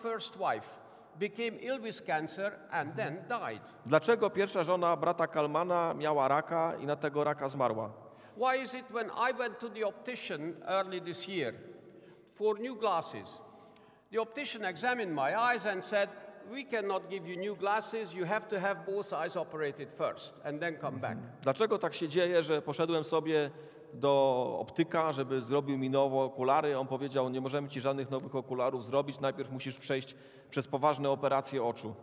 first 0.01 0.37
wife 0.37 0.86
became 1.19 1.57
ill 1.61 1.81
with 1.81 2.05
cancer 2.05 2.51
and 2.71 2.95
then 2.95 3.17
died? 3.29 3.61
Dlaczego 3.85 4.29
pierwsza 4.29 4.63
żona 4.63 4.95
brata 4.97 5.27
Kalmana 5.27 5.93
miała 5.93 6.27
raka 6.27 6.73
i 6.81 6.85
na 6.85 6.95
tego 6.95 7.23
raka 7.23 7.49
zmarła? 7.49 7.89
Why 8.37 8.61
is 8.63 8.73
it 8.73 8.85
when 8.91 9.09
I 9.29 9.33
went 9.33 9.59
to 9.59 9.69
the 9.69 9.87
optician 9.87 10.53
early 10.67 11.01
this 11.01 11.27
year 11.27 11.53
for 12.35 12.59
new 12.59 12.79
glasses, 12.79 13.41
the 14.11 14.21
optician 14.21 14.65
examined 14.65 15.15
my 15.15 15.35
eyes 15.53 15.65
and 15.65 15.85
said, 15.85 16.09
We 16.51 16.63
cannot 16.63 17.09
give 17.09 17.27
you 17.27 17.35
new 17.37 17.55
glasses, 17.55 18.13
you 18.13 18.25
have 18.25 18.47
to 18.47 18.59
have 18.59 18.85
both 18.85 19.13
eyes 19.13 19.35
operated 19.35 19.89
first 19.97 20.33
and 20.45 20.59
then 20.59 20.77
come 20.77 20.97
back. 20.99 21.17
Dlaczego 21.41 21.77
tak 21.79 21.93
się 21.93 22.07
dzieje, 22.07 22.43
że 22.43 22.61
poszedłem 22.61 23.03
sobie 23.03 23.51
do 23.93 24.57
optyka, 24.61 25.11
żeby 25.11 25.41
zrobił 25.41 25.77
mi 25.77 25.89
nowe 25.89 26.15
okulary? 26.15 26.77
On 26.77 26.87
powiedział, 26.87 27.29
nie 27.29 27.41
możemy 27.41 27.69
ci 27.69 27.81
żadnych 27.81 28.11
nowych 28.11 28.35
okularów 28.35 28.85
zrobić, 28.85 29.19
najpierw 29.19 29.51
musisz 29.51 29.77
przejść 29.77 30.15
przez 30.49 30.67
poważne 30.67 31.09
operacje 31.09 31.63
oczu. 31.63 31.95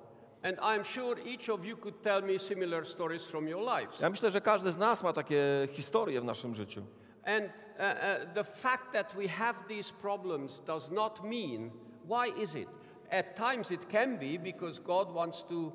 And 0.43 0.59
I'm 0.59 0.85
sure 0.85 1.17
each 1.21 1.49
of 1.49 1.64
you 1.64 1.76
could 1.76 2.03
tell 2.03 2.23
me 2.23 2.38
similar 2.38 2.87
stories 2.87 3.26
from 3.26 3.49
your 3.49 3.62
lives. 3.62 4.00
Ja 4.00 4.11
myślę, 4.11 4.31
że 4.31 4.41
każdy 4.41 4.73
z 4.73 4.76
nas 4.76 5.03
ma 5.03 5.12
takie 5.12 5.69
historie 5.73 6.21
w 6.21 6.25
naszym 6.25 6.55
życiu. 6.55 6.83
And 7.25 7.45
uh, 7.45 7.81
uh, 7.81 8.35
the 8.35 8.45
fact 8.45 8.93
that 8.93 9.14
we 9.14 9.29
have 9.29 9.55
these 9.69 9.93
problems 9.93 10.62
does 10.67 10.91
not 10.91 11.23
mean, 11.23 11.71
why 12.05 12.43
is 12.43 12.55
it? 12.55 12.69
At 13.11 13.37
times 13.37 13.71
it 13.71 13.88
can 13.88 14.19
be 14.19 14.38
because 14.38 14.83
God 14.83 15.12
wants 15.12 15.45
to 15.45 15.55
um, 15.55 15.73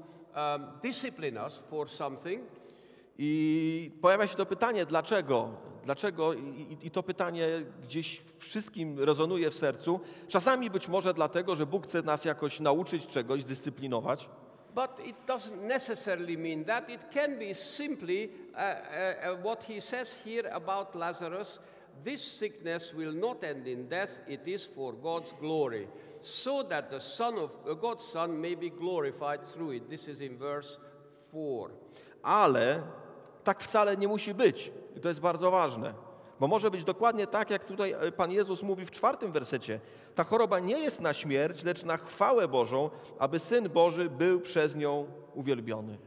discipline 0.83 1.37
us 1.37 1.63
for 1.69 1.89
something, 1.89 2.41
I 3.17 3.91
pojawia 4.01 4.27
się 4.27 4.35
to 4.35 4.45
pytanie, 4.45 4.85
dlaczego? 4.85 5.49
Dlaczego? 5.93 6.33
I, 6.33 6.77
i- 6.81 6.91
to 6.91 7.03
pytanie 7.03 7.47
gdzieś 7.83 8.21
wszystkim 8.39 8.99
rezonuje 9.03 9.49
w 9.51 9.55
sercu. 9.55 9.99
Czasami 10.27 10.69
być 10.69 10.87
może 10.87 11.13
dlatego, 11.13 11.55
że 11.55 11.65
Bóg 11.65 11.83
chce 11.87 12.01
nas 12.01 12.25
jakoś 12.25 12.59
nauczyć 12.59 13.07
czegoś, 13.07 13.43
zdyscyplinować. 13.43 14.29
but 14.75 14.91
it 15.05 15.15
doesn't 15.27 15.61
necessarily 15.67 16.37
mean 16.37 16.65
that. 16.65 16.89
It 16.89 17.01
can 17.13 17.39
be 17.39 17.55
simply 17.55 18.29
uh, 18.53 18.59
uh, 18.59 19.33
uh, 19.33 19.43
what 19.43 19.63
he 19.63 19.81
says 19.81 20.15
here 20.25 20.53
about 20.53 20.95
Lazarus 20.95 21.59
this 22.05 22.21
sickness 22.37 22.93
will 22.93 23.13
not 23.13 23.43
end 23.43 23.67
in 23.67 23.87
death, 23.89 24.11
it 24.27 24.47
is 24.47 24.65
for 24.67 24.93
God's 25.01 25.33
glory, 25.39 25.87
so 26.21 26.63
that 26.63 26.89
the 26.89 26.99
Son 26.99 27.33
of 27.37 27.51
uh, 27.65 27.73
God's 27.81 28.05
Son 28.11 28.41
may 28.41 28.55
be 28.55 28.69
glorified 28.69 29.41
through 29.53 29.75
it. 29.75 29.89
This 29.89 30.07
is 30.07 30.21
in 30.21 30.37
verse 30.37 30.79
4. 31.31 31.71
Ale 32.21 32.83
tak 33.43 33.63
wcale 33.63 33.97
nie 33.97 34.07
musi 34.07 34.33
być. 34.33 34.71
I 34.97 34.99
to 34.99 35.07
jest 35.07 35.19
bardzo 35.19 35.51
ważne. 35.51 35.93
Bo 36.39 36.47
może 36.47 36.71
być 36.71 36.83
dokładnie 36.83 37.27
tak, 37.27 37.49
jak 37.49 37.65
tutaj 37.65 37.91
e, 37.91 38.11
Pan 38.11 38.31
Jezus 38.31 38.63
mówi 38.63 38.85
w 38.85 38.91
czwartym 38.91 39.31
wersecie. 39.31 39.79
Ta 40.15 40.23
choroba 40.23 40.59
nie 40.59 40.79
jest 40.79 41.01
na 41.01 41.13
śmierć, 41.13 41.63
lecz 41.63 41.83
na 41.83 41.97
chwałę 41.97 42.47
Bożą, 42.47 42.89
aby 43.19 43.39
Syn 43.39 43.69
Boży 43.69 44.09
był 44.09 44.41
przez 44.41 44.75
nią 44.75 45.07
uwielbiony. 45.35 45.97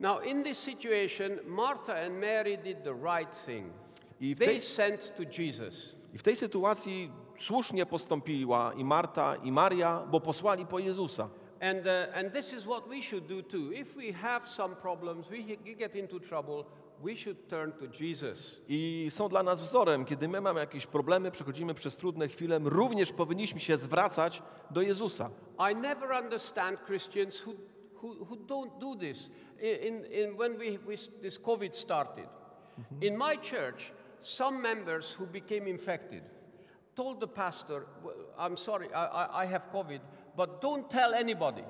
Now, 0.00 0.26
in 0.26 0.44
this 0.44 0.58
situation, 0.58 1.38
Martha 1.46 1.94
and 1.94 2.14
Mary 2.14 2.56
did 2.56 2.84
the 2.84 2.92
right 2.92 3.46
thing. 3.46 3.72
I 4.20 4.34
w 4.34 4.38
They 4.38 4.48
tej, 4.48 4.60
sent 4.60 5.16
to 5.16 5.22
Jesus. 5.42 5.96
I 6.14 6.18
w 6.18 6.22
tej 6.22 6.36
sytuacji 6.36 7.12
słusznie 7.38 7.86
postąpiła 7.86 8.72
i 8.76 8.84
Marta, 8.84 9.36
i 9.36 9.52
Maria, 9.52 10.02
bo 10.10 10.20
posłali 10.20 10.66
po 10.66 10.78
Jezusa. 10.78 11.28
And, 11.60 11.86
uh, 11.86 12.06
and 12.14 12.32
this 12.32 12.52
is 12.52 12.66
what 12.66 12.88
we 12.88 13.02
should 13.02 13.26
do 13.26 13.42
too. 13.42 13.72
If 13.72 13.96
we 13.96 14.12
have 14.12 14.48
some 14.48 14.76
problems, 14.76 15.30
we 15.30 15.56
get 15.78 15.96
into 15.96 16.20
trouble, 16.20 16.66
we 17.02 17.16
should 17.16 17.48
turn 17.48 17.72
to 17.72 17.88
Jesus. 17.88 18.56
I 18.68 19.08
są 19.10 19.28
dla 19.28 19.42
nas 19.42 19.60
wzorem. 19.60 20.04
Kiedy 20.04 20.28
my 20.28 20.40
mamy 20.40 20.60
jakieś 20.60 20.86
problemy, 20.86 21.30
przechodzimy 21.30 21.74
przez 21.74 21.96
trudne 21.96 22.28
chwile, 22.28 22.58
również 22.64 23.12
powinniśmy 23.12 23.60
się 23.60 23.78
zwracać 23.78 24.42
do 24.70 24.82
Jezusa. 24.82 25.30
I 25.72 25.76
never 25.76 26.24
understand 26.24 26.80
Christians 26.86 27.40
who, 27.46 27.54
who, 28.02 28.24
who 28.24 28.36
don't 28.36 28.78
do 28.78 28.96
this. 28.96 29.30
In, 29.60 30.04
in, 30.04 30.36
when 30.36 30.58
we, 30.58 30.78
we, 30.86 30.96
this 31.22 31.38
COVID 31.38 31.76
started, 31.76 32.28
in 33.00 33.16
my 33.16 33.36
church, 33.36 33.92
some 34.22 34.60
members 34.60 35.16
who 35.18 35.26
became 35.26 35.70
infected 35.70 36.22
told 36.94 37.20
the 37.20 37.28
pastor, 37.28 37.86
"Well, 38.02 38.14
I'm 38.38 38.56
sorry, 38.56 38.88
I, 38.94 39.42
I 39.42 39.46
have 39.46 39.64
COVID, 39.72 40.00
but 40.36 40.60
don't 40.60 40.88
tell 40.88 41.14
anybody. 41.14 41.64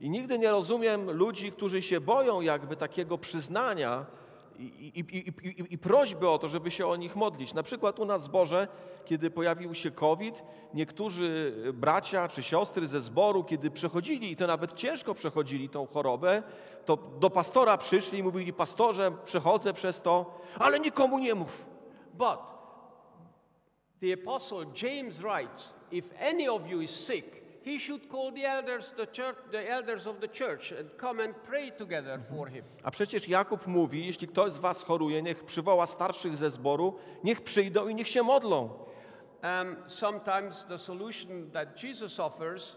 I 0.00 0.10
nigdy 0.10 0.38
nie 0.38 0.50
rozumiem 0.50 1.10
ludzi, 1.10 1.52
którzy 1.52 1.82
się 1.82 2.00
boją 2.00 2.40
jakby 2.40 2.76
takiego 2.76 3.18
przyznania 3.18 4.06
i, 4.58 4.92
i, 4.94 5.28
i, 5.48 5.74
i 5.74 5.78
prośby 5.78 6.28
o 6.28 6.38
to, 6.38 6.48
żeby 6.48 6.70
się 6.70 6.86
o 6.86 6.96
nich 6.96 7.16
modlić. 7.16 7.54
Na 7.54 7.62
przykład 7.62 7.98
u 7.98 8.04
nas 8.04 8.22
w 8.22 8.24
zborze, 8.24 8.68
kiedy 9.04 9.30
pojawił 9.30 9.74
się 9.74 9.90
COVID, 9.90 10.42
niektórzy 10.74 11.54
bracia 11.74 12.28
czy 12.28 12.42
siostry 12.42 12.86
ze 12.86 13.00
zboru, 13.00 13.44
kiedy 13.44 13.70
przechodzili, 13.70 14.32
i 14.32 14.36
to 14.36 14.46
nawet 14.46 14.74
ciężko 14.74 15.14
przechodzili 15.14 15.68
tą 15.68 15.86
chorobę, 15.86 16.42
to 16.84 16.96
do 16.96 17.30
pastora 17.30 17.76
przyszli 17.78 18.18
i 18.18 18.22
mówili, 18.22 18.52
pastorze, 18.52 19.12
przechodzę 19.24 19.72
przez 19.72 20.00
to, 20.00 20.40
ale 20.58 20.80
nikomu 20.80 21.18
nie 21.18 21.34
mów. 21.34 21.66
But 22.14 22.38
the 24.00 24.12
apostle 24.12 24.66
James 24.82 25.18
writes, 25.18 25.74
if 25.92 26.18
any 26.30 26.52
of 26.52 26.70
you 26.70 26.80
is 26.80 27.06
sick, 27.06 27.39
he 27.64 27.78
should 27.78 28.08
call 28.08 28.32
the 28.32 28.44
elders, 28.44 28.92
the 28.96 29.06
church, 29.06 29.36
the 29.50 29.70
elders 29.70 30.06
of 30.06 30.20
the 30.20 30.28
church, 30.28 30.72
and 30.72 30.90
come 30.98 31.24
and 31.24 31.34
pray 31.48 31.70
together 31.70 32.20
for 32.30 32.48
him. 32.48 32.64
A 32.82 32.90
przecież 32.90 33.28
Jakub 33.28 33.66
mówi, 33.66 34.06
jeśli 34.06 34.28
ktoś 34.28 34.52
z 34.52 34.58
was 34.58 34.82
choruje, 34.82 35.22
niech 35.22 35.44
przywoła 35.44 35.86
starszych 35.86 36.36
ze 36.36 36.50
zboru, 36.50 36.98
niech 37.24 37.40
przyjdą 37.40 37.88
i 37.88 37.94
niech 37.94 38.08
się 38.08 38.22
modlą. 38.22 38.68
Um, 39.42 39.76
sometimes 39.86 40.64
the 40.68 40.78
solution 40.78 41.50
that 41.50 41.82
Jesus 41.82 42.20
offers 42.20 42.76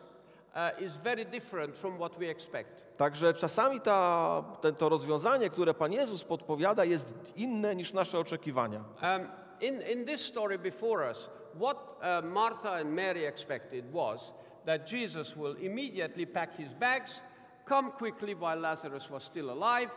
uh, 0.55 0.81
is 0.81 0.97
very 0.97 1.25
different 1.25 1.75
from 1.75 1.97
what 1.97 2.15
we 2.15 2.29
expect. 2.29 2.97
Także 2.97 3.33
czasami 3.33 3.81
ta, 3.81 4.43
te, 4.61 4.73
to 4.73 4.89
rozwiązanie, 4.89 5.49
które 5.49 5.73
Pan 5.73 5.93
Jezus 5.93 6.23
podpowiada, 6.23 6.85
jest 6.85 7.13
inne 7.35 7.75
niż 7.75 7.93
nasze 7.93 8.19
oczekiwania. 8.19 8.83
Um, 9.03 9.27
in, 9.61 9.81
in 9.81 10.05
this 10.05 10.25
story 10.25 10.59
before 10.59 11.09
us, 11.09 11.29
what 11.55 11.77
uh, 11.77 12.25
Martha 12.31 12.71
and 12.71 12.89
Mary 12.89 13.27
expected 13.27 13.91
was 13.91 14.33
that 14.65 14.91
Jesus 14.91 15.35
will 15.35 15.55
immediately 15.61 16.27
pack 16.27 16.57
his 16.57 16.73
bags, 16.73 17.21
come 17.65 17.91
quickly 17.91 18.35
while 18.35 18.59
Lazarus 18.59 19.09
was 19.09 19.23
still 19.23 19.49
alive, 19.51 19.89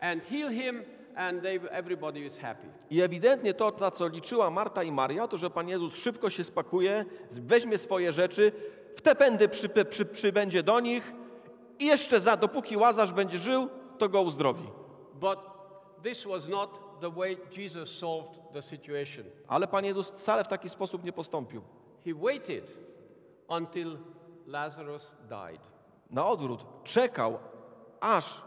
and 0.00 0.22
heal 0.22 0.48
him, 0.48 0.84
and 1.16 1.42
they, 1.42 1.60
everybody 1.70 2.26
is 2.26 2.38
happy. 2.38 2.68
I 2.90 3.00
ewidentnie 3.00 3.54
to, 3.54 3.72
na 3.80 3.90
co 3.90 4.08
liczyła 4.08 4.50
Marta 4.50 4.82
i 4.82 4.92
Maria, 4.92 5.28
to 5.28 5.36
że 5.36 5.50
Pan 5.50 5.68
Jezus 5.68 5.94
szybko 5.94 6.30
się 6.30 6.44
spakuje, 6.44 7.04
weźmie 7.30 7.78
swoje 7.78 8.12
rzeczy, 8.12 8.52
w 8.96 9.00
te 9.00 9.14
pędy 9.14 9.48
przy, 9.48 9.68
przy, 9.68 10.04
przybędzie 10.04 10.62
do 10.62 10.80
nich 10.80 11.12
i 11.78 11.86
jeszcze 11.86 12.20
za, 12.20 12.36
dopóki 12.36 12.76
Łazarz 12.76 13.12
będzie 13.12 13.38
żył, 13.38 13.68
to 13.98 14.08
go 14.08 14.22
uzdrowi. 14.22 14.68
But 15.20 15.38
this 16.02 16.24
was 16.24 16.48
not 16.48 17.00
the 17.00 17.10
way 17.10 17.36
Jesus 17.56 17.90
solved 17.90 18.52
the 18.52 18.62
situation. 18.62 19.24
Ale 19.48 19.66
Pan 19.66 19.84
Jezus 19.84 20.10
wcale 20.10 20.44
w 20.44 20.48
taki 20.48 20.68
sposób 20.68 21.04
nie 21.04 21.12
postąpił. 21.12 21.62
he 22.04 22.14
waited 22.14 22.87
until 23.48 23.98
Lazarus 24.46 25.16
died. 25.28 25.60
Na 26.10 26.26
odwrót, 26.26 26.66
czekał, 26.84 27.38
aż 28.00 28.42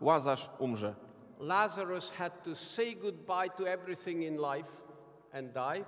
Łazarz 0.00 0.50
umrze. 0.58 0.94
Lazarus 1.38 2.10
had 2.10 2.44
to 2.44 2.56
say 2.56 2.94
goodbye 2.94 3.48
to 3.56 3.66
everything 3.66 4.22
in 4.22 4.36
life 4.36 4.70
and 5.32 5.52
die. 5.52 5.84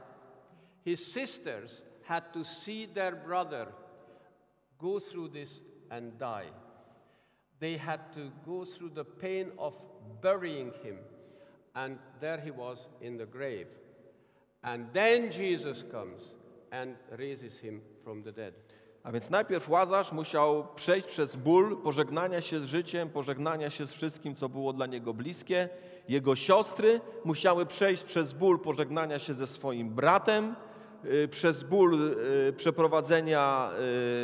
His 0.84 1.12
sisters 1.12 1.82
had 2.02 2.32
to 2.32 2.44
see 2.44 2.86
their 2.86 3.16
brother 3.16 3.66
go 4.78 5.00
through 5.00 5.32
this 5.32 5.60
and 5.90 6.18
die. 6.18 6.50
They 7.60 7.76
had 7.76 8.00
to 8.14 8.30
go 8.46 8.64
through 8.64 8.94
the 8.94 9.04
pain 9.04 9.50
of 9.58 9.74
burying 10.22 10.72
him, 10.82 10.98
and 11.74 11.98
there 12.20 12.40
he 12.40 12.50
was 12.50 12.88
in 13.00 13.16
the 13.16 13.26
grave. 13.26 13.66
And 14.62 14.86
then 14.92 15.30
Jesus 15.30 15.84
comes 15.90 16.34
and 16.72 16.94
raises 17.18 17.58
him 17.58 17.80
from 18.08 18.22
the 18.22 18.32
dead. 18.32 18.54
A 19.02 19.12
więc 19.12 19.30
najpierw 19.30 19.68
Łazarz 19.68 20.12
musiał 20.12 20.66
przejść 20.74 21.06
przez 21.06 21.36
ból 21.36 21.76
pożegnania 21.82 22.40
się 22.40 22.60
z 22.60 22.64
życiem, 22.64 23.10
pożegnania 23.10 23.70
się 23.70 23.86
z 23.86 23.92
wszystkim, 23.92 24.34
co 24.34 24.48
było 24.48 24.72
dla 24.72 24.86
niego 24.86 25.14
bliskie. 25.14 25.68
Jego 26.08 26.36
siostry 26.36 27.00
musiały 27.24 27.66
przejść 27.66 28.02
przez 28.02 28.32
ból 28.32 28.60
pożegnania 28.60 29.18
się 29.18 29.34
ze 29.34 29.46
swoim 29.46 29.90
bratem, 29.90 30.54
y, 31.04 31.28
przez 31.28 31.62
ból 31.64 32.12
y, 32.48 32.52
przeprowadzenia 32.52 33.70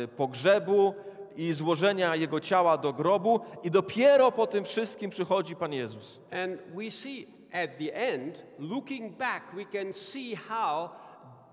y, 0.03 0.07
pogrzebu 0.07 0.93
i 1.35 1.53
złożenia 1.53 2.15
jego 2.15 2.39
ciała 2.39 2.77
do 2.77 2.93
grobu. 2.93 3.39
I 3.63 3.71
dopiero 3.71 4.31
po 4.31 4.47
tym 4.47 4.63
wszystkim 4.63 5.09
przychodzi 5.09 5.55
Pan 5.55 5.73
Jezus. 5.73 6.19
And 6.31 6.61
we 6.75 6.91
see 6.91 7.27
at 7.53 7.77
the 7.77 7.95
end, 7.95 8.45
looking 8.59 9.17
back, 9.17 9.43
we 9.55 9.65
can 9.65 9.93
see 9.93 10.35
how 10.35 10.89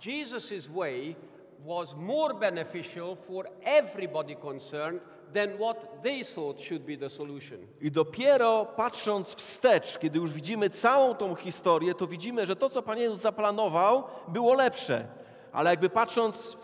Jesus' 0.01 0.69
way 0.69 1.17
was 1.65 1.95
more 1.95 2.35
beneficial 2.35 3.17
for 3.17 3.47
everybody 3.65 4.37
concerned 4.37 5.01
than 5.33 5.59
what 5.59 6.03
they 6.03 6.25
thought 6.25 6.61
should 6.61 6.83
be 6.87 6.97
the 6.97 7.11
solution. 7.11 7.59
I 7.81 7.91
dopiero 7.91 8.67
patrząc 8.77 9.35
wstecz, 9.35 9.99
kiedy 9.99 10.19
już 10.19 10.33
widzimy 10.33 10.71
całą 10.71 11.15
tą 11.15 11.35
historię, 11.35 11.95
to 11.95 12.07
widzimy, 12.07 12.47
że 12.47 12.57
to, 12.57 12.71
co 12.71 12.83
Pan 12.83 12.99
Jezus 12.99 13.21
zaplanował, 13.21 14.05
było 14.29 14.55
lepsze. 14.55 15.07
Ale 15.53 15.71
jakby 15.71 15.91
patrząc 15.91 16.57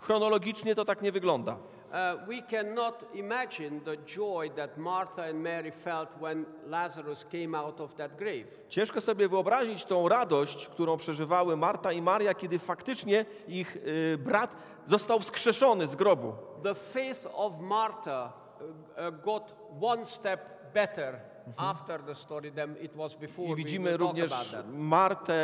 chronologicznie, 0.00 0.74
to 0.74 0.84
tak 0.84 1.02
nie 1.02 1.12
wygląda. 1.12 1.56
Uh, 1.90 2.26
we 2.28 2.42
cannot 2.42 3.04
imagine 3.14 3.80
the 3.84 3.96
joy 4.06 4.50
that 4.56 4.78
Martha 4.78 5.22
and 5.22 5.42
Mary 5.42 5.72
felt 5.72 6.08
when 6.20 6.46
Lazarus 6.66 7.24
came 7.32 7.58
out 7.58 7.80
of 7.80 7.94
that 7.94 8.16
grave. 8.16 8.46
Ciężko 8.68 9.00
sobie 9.00 9.28
wyobrazić 9.28 9.84
tą 9.84 10.08
radość, 10.08 10.68
którą 10.68 10.96
przeżywały 10.96 11.56
Marta 11.56 11.92
i 11.92 12.02
Maria, 12.02 12.34
kiedy 12.34 12.58
faktycznie 12.58 13.24
ich 13.48 13.76
y, 13.76 14.18
brat 14.18 14.56
został 14.86 15.20
wskrzeszony 15.20 15.86
z 15.86 15.96
grobu. 15.96 16.32
The 16.62 16.74
faith 16.74 17.26
of 17.32 17.52
Martha 17.60 18.32
uh, 18.60 19.24
got 19.24 19.54
one 19.80 20.06
step 20.06 20.40
better 20.74 21.20
after 21.56 22.02
the 22.02 22.14
story 22.14 22.52
than 22.52 22.76
it 22.80 22.96
was 22.96 23.14
before. 23.14 23.52
I 23.52 23.54
widzimy 23.54 23.96
również. 23.96 24.56
Martę 24.72 25.34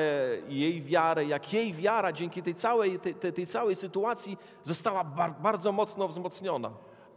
i 0.49 0.61
jej 0.61 0.83
wiarę, 0.83 1.25
jak 1.25 1.53
jej 1.53 1.73
wiara 1.73 2.13
dzięki 2.13 2.43
tej 2.43 2.55
całej, 2.55 3.01
tej, 3.01 3.15
tej 3.15 3.47
całej 3.47 3.77
sytuacji 3.77 4.39
została 4.63 5.05
bar, 5.05 5.35
bardzo 5.43 5.73
mocno 5.73 6.09
wzmocniona. 6.09 6.71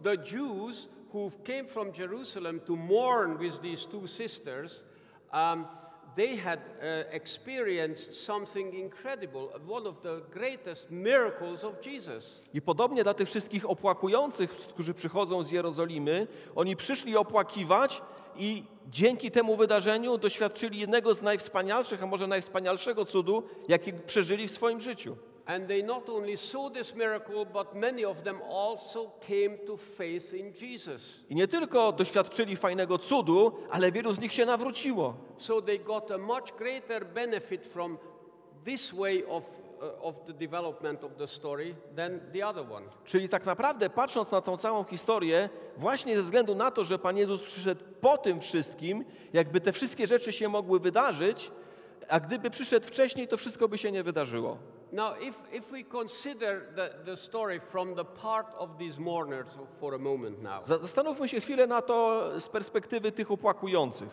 The 0.04 0.16
Jews 0.16 0.90
who 1.14 1.32
came 1.44 1.68
from 1.68 1.92
Jerusalem 1.98 2.60
to 2.60 2.76
mourn 2.76 3.38
with 3.38 3.62
these 3.62 3.88
two 3.88 4.08
sisters, 4.08 4.84
um, 5.34 5.66
they 6.16 6.38
had 6.38 6.60
uh, 6.60 7.16
experienced 7.16 8.16
something 8.16 8.74
incredible, 8.74 9.50
one 9.68 9.88
of 9.88 10.02
the 10.02 10.22
greatest 10.32 10.92
miracles 10.92 11.64
of 11.64 11.82
Jesus. 11.82 12.42
I 12.54 12.62
podobnie 12.62 13.04
dla 13.04 13.14
tych 13.14 13.28
wszystkich 13.28 13.70
opłakujących, 13.70 14.52
którzy 14.52 14.94
przychodzą 14.94 15.44
z 15.44 15.52
Jerozolimy, 15.52 16.28
oni 16.56 16.76
przyszli 16.76 17.18
opłakiwać 17.18 18.02
i 18.40 18.64
dzięki 18.88 19.32
temu 19.32 19.56
wydarzeniu 19.56 20.18
doświadczyli 20.18 20.80
jednego 20.80 21.14
z 21.14 21.22
najwspanialszych, 21.22 22.04
a 22.04 22.06
może 22.06 22.28
najwspanialszego 22.28 23.06
cudu, 23.06 23.44
jaki 23.68 23.94
przeżyli 23.94 24.48
w 24.48 24.52
swoim 24.52 24.82
życiu. 24.82 25.16
And 25.46 25.68
they 25.68 25.84
not 25.84 26.10
only 26.10 26.38
saw 26.38 26.70
this 26.74 26.96
miracle, 26.96 27.46
but 27.46 27.74
many 27.74 28.08
of 28.08 28.22
them 28.24 28.42
also 28.42 29.12
came 29.28 29.58
to 29.58 29.78
faith 29.78 30.34
in 30.34 30.54
Jesus. 30.62 31.20
I 31.30 31.36
nie 31.36 31.48
tylko 31.48 31.92
doświadczyli 31.92 32.56
fajnego 32.56 32.98
cudu, 32.98 33.52
ale 33.72 33.92
wielu 33.92 34.14
z 34.14 34.20
nich 34.20 34.34
się 34.34 34.46
nawróciło. 34.46 35.14
So 35.38 35.62
they 35.62 35.80
got 35.80 36.12
a 36.12 36.18
much 36.18 36.54
greater 36.58 37.06
benefit 37.06 37.66
from 37.66 37.98
this 38.66 38.92
way 38.92 39.26
of, 39.26 39.44
of 40.02 40.16
the 40.28 40.34
development 40.34 41.04
of 41.04 41.12
the 41.18 41.28
story 41.28 41.76
than 41.96 42.20
the 42.34 42.48
other 42.48 42.72
one. 42.72 42.86
Czyli 43.06 43.30
tak 43.30 43.46
naprawdę 43.46 43.90
patrząc 43.90 44.32
na 44.32 44.42
tą 44.42 44.58
całą 44.58 44.84
historię, 44.84 45.50
właśnie 45.78 46.16
ze 46.18 46.24
względu 46.24 46.56
na 46.56 46.72
to, 46.72 46.84
że 46.84 47.00
Pan 47.00 47.18
Jezus 47.18 47.42
przyszedł 47.42 47.86
po 48.02 48.18
tym 48.18 48.40
wszystkim, 48.40 49.06
jakby 49.34 49.62
te 49.62 49.72
wszystkie 49.72 50.08
rzeczy 50.08 50.32
się 50.34 50.50
mogły 50.50 50.80
wydarzyć, 50.80 51.52
a 52.10 52.20
gdyby 52.20 52.50
przyszedł 52.50 52.88
wcześniej, 52.88 53.28
to 53.28 53.38
wszystko 53.38 53.68
by 53.68 53.78
się 53.78 53.92
nie 53.92 54.04
wydarzyło. 54.04 54.58
Now, 54.92 55.22
if, 55.22 55.38
if 55.58 55.72
we 55.72 55.84
consider 55.84 56.62
the, 56.76 56.90
the 57.06 57.18
story 57.18 57.60
from 57.60 57.96
the 57.96 58.06
part 58.06 58.48
of 58.58 58.70
these 58.80 59.00
mourners 59.02 59.58
for 59.80 59.94
a 59.96 59.98
moment 59.98 60.42
now, 60.44 60.66
Za- 60.66 60.78
Zastanówmy 60.78 61.28
się 61.28 61.42
chwilę 61.42 61.68
na 61.68 61.82
to 61.82 62.24
z 62.40 62.50
perspektywy 62.50 63.12
tych 63.12 63.32
opłakujących. 63.32 64.10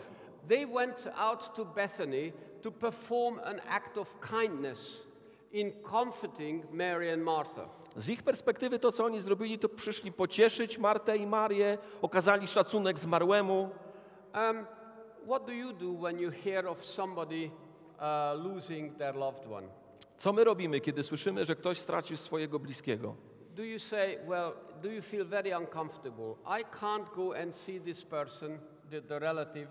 they 0.49 0.67
went 0.67 1.09
out 1.17 1.55
to 1.55 1.65
Bethany 1.65 2.33
to 2.63 2.71
perform 2.73 3.39
an 3.45 3.61
act 3.69 3.99
of 3.99 4.15
kindness 4.41 5.07
in 5.57 5.73
comforting 5.91 6.65
Mary 6.73 7.13
and 7.13 7.23
Martha. 7.23 7.69
Z 7.97 8.09
ich 8.09 8.23
perspektywy 8.23 8.79
to, 8.79 8.93
co 8.93 9.05
oni 9.05 9.21
zrobili, 9.21 9.59
to 9.59 9.69
przyszli 9.69 10.13
pocieszyć 10.13 10.79
Martę 10.79 11.17
i 11.17 11.27
Marię, 11.27 11.79
okazali 12.03 12.47
szacunek 12.47 12.99
zmarłemu. 12.99 13.71
Um, 14.35 14.67
what 15.27 15.47
do 15.47 15.53
you 15.53 15.73
do 15.73 15.93
when 15.93 16.19
you 16.19 16.31
hear 16.45 16.67
of 16.67 16.85
somebody 16.85 17.51
uh, 17.99 18.45
losing 18.45 18.99
their 18.99 19.15
loved 19.15 19.53
one? 19.53 19.69
Co 20.19 20.33
my 20.33 20.45
robimy, 20.45 20.81
kiedy 20.81 21.03
słyszymy, 21.03 21.45
że 21.45 21.57
ktoś 21.57 21.79
stracił 21.79 22.17
swojego 22.17 22.59
bliskiego? 22.59 23.15
Do 23.55 23.63
you 23.63 23.79
say, 23.79 24.19
well, 24.27 24.53
do 24.83 24.89
you 24.89 25.03
feel 25.03 25.25
very 25.25 25.59
uncomfortable? 25.59 26.35
I 26.61 26.65
can't 26.81 27.15
go 27.15 27.37
and 27.43 27.55
see 27.55 27.81
this 27.81 28.05
person, 28.05 28.59
the, 28.91 29.03
the 29.03 29.19
relative, 29.19 29.69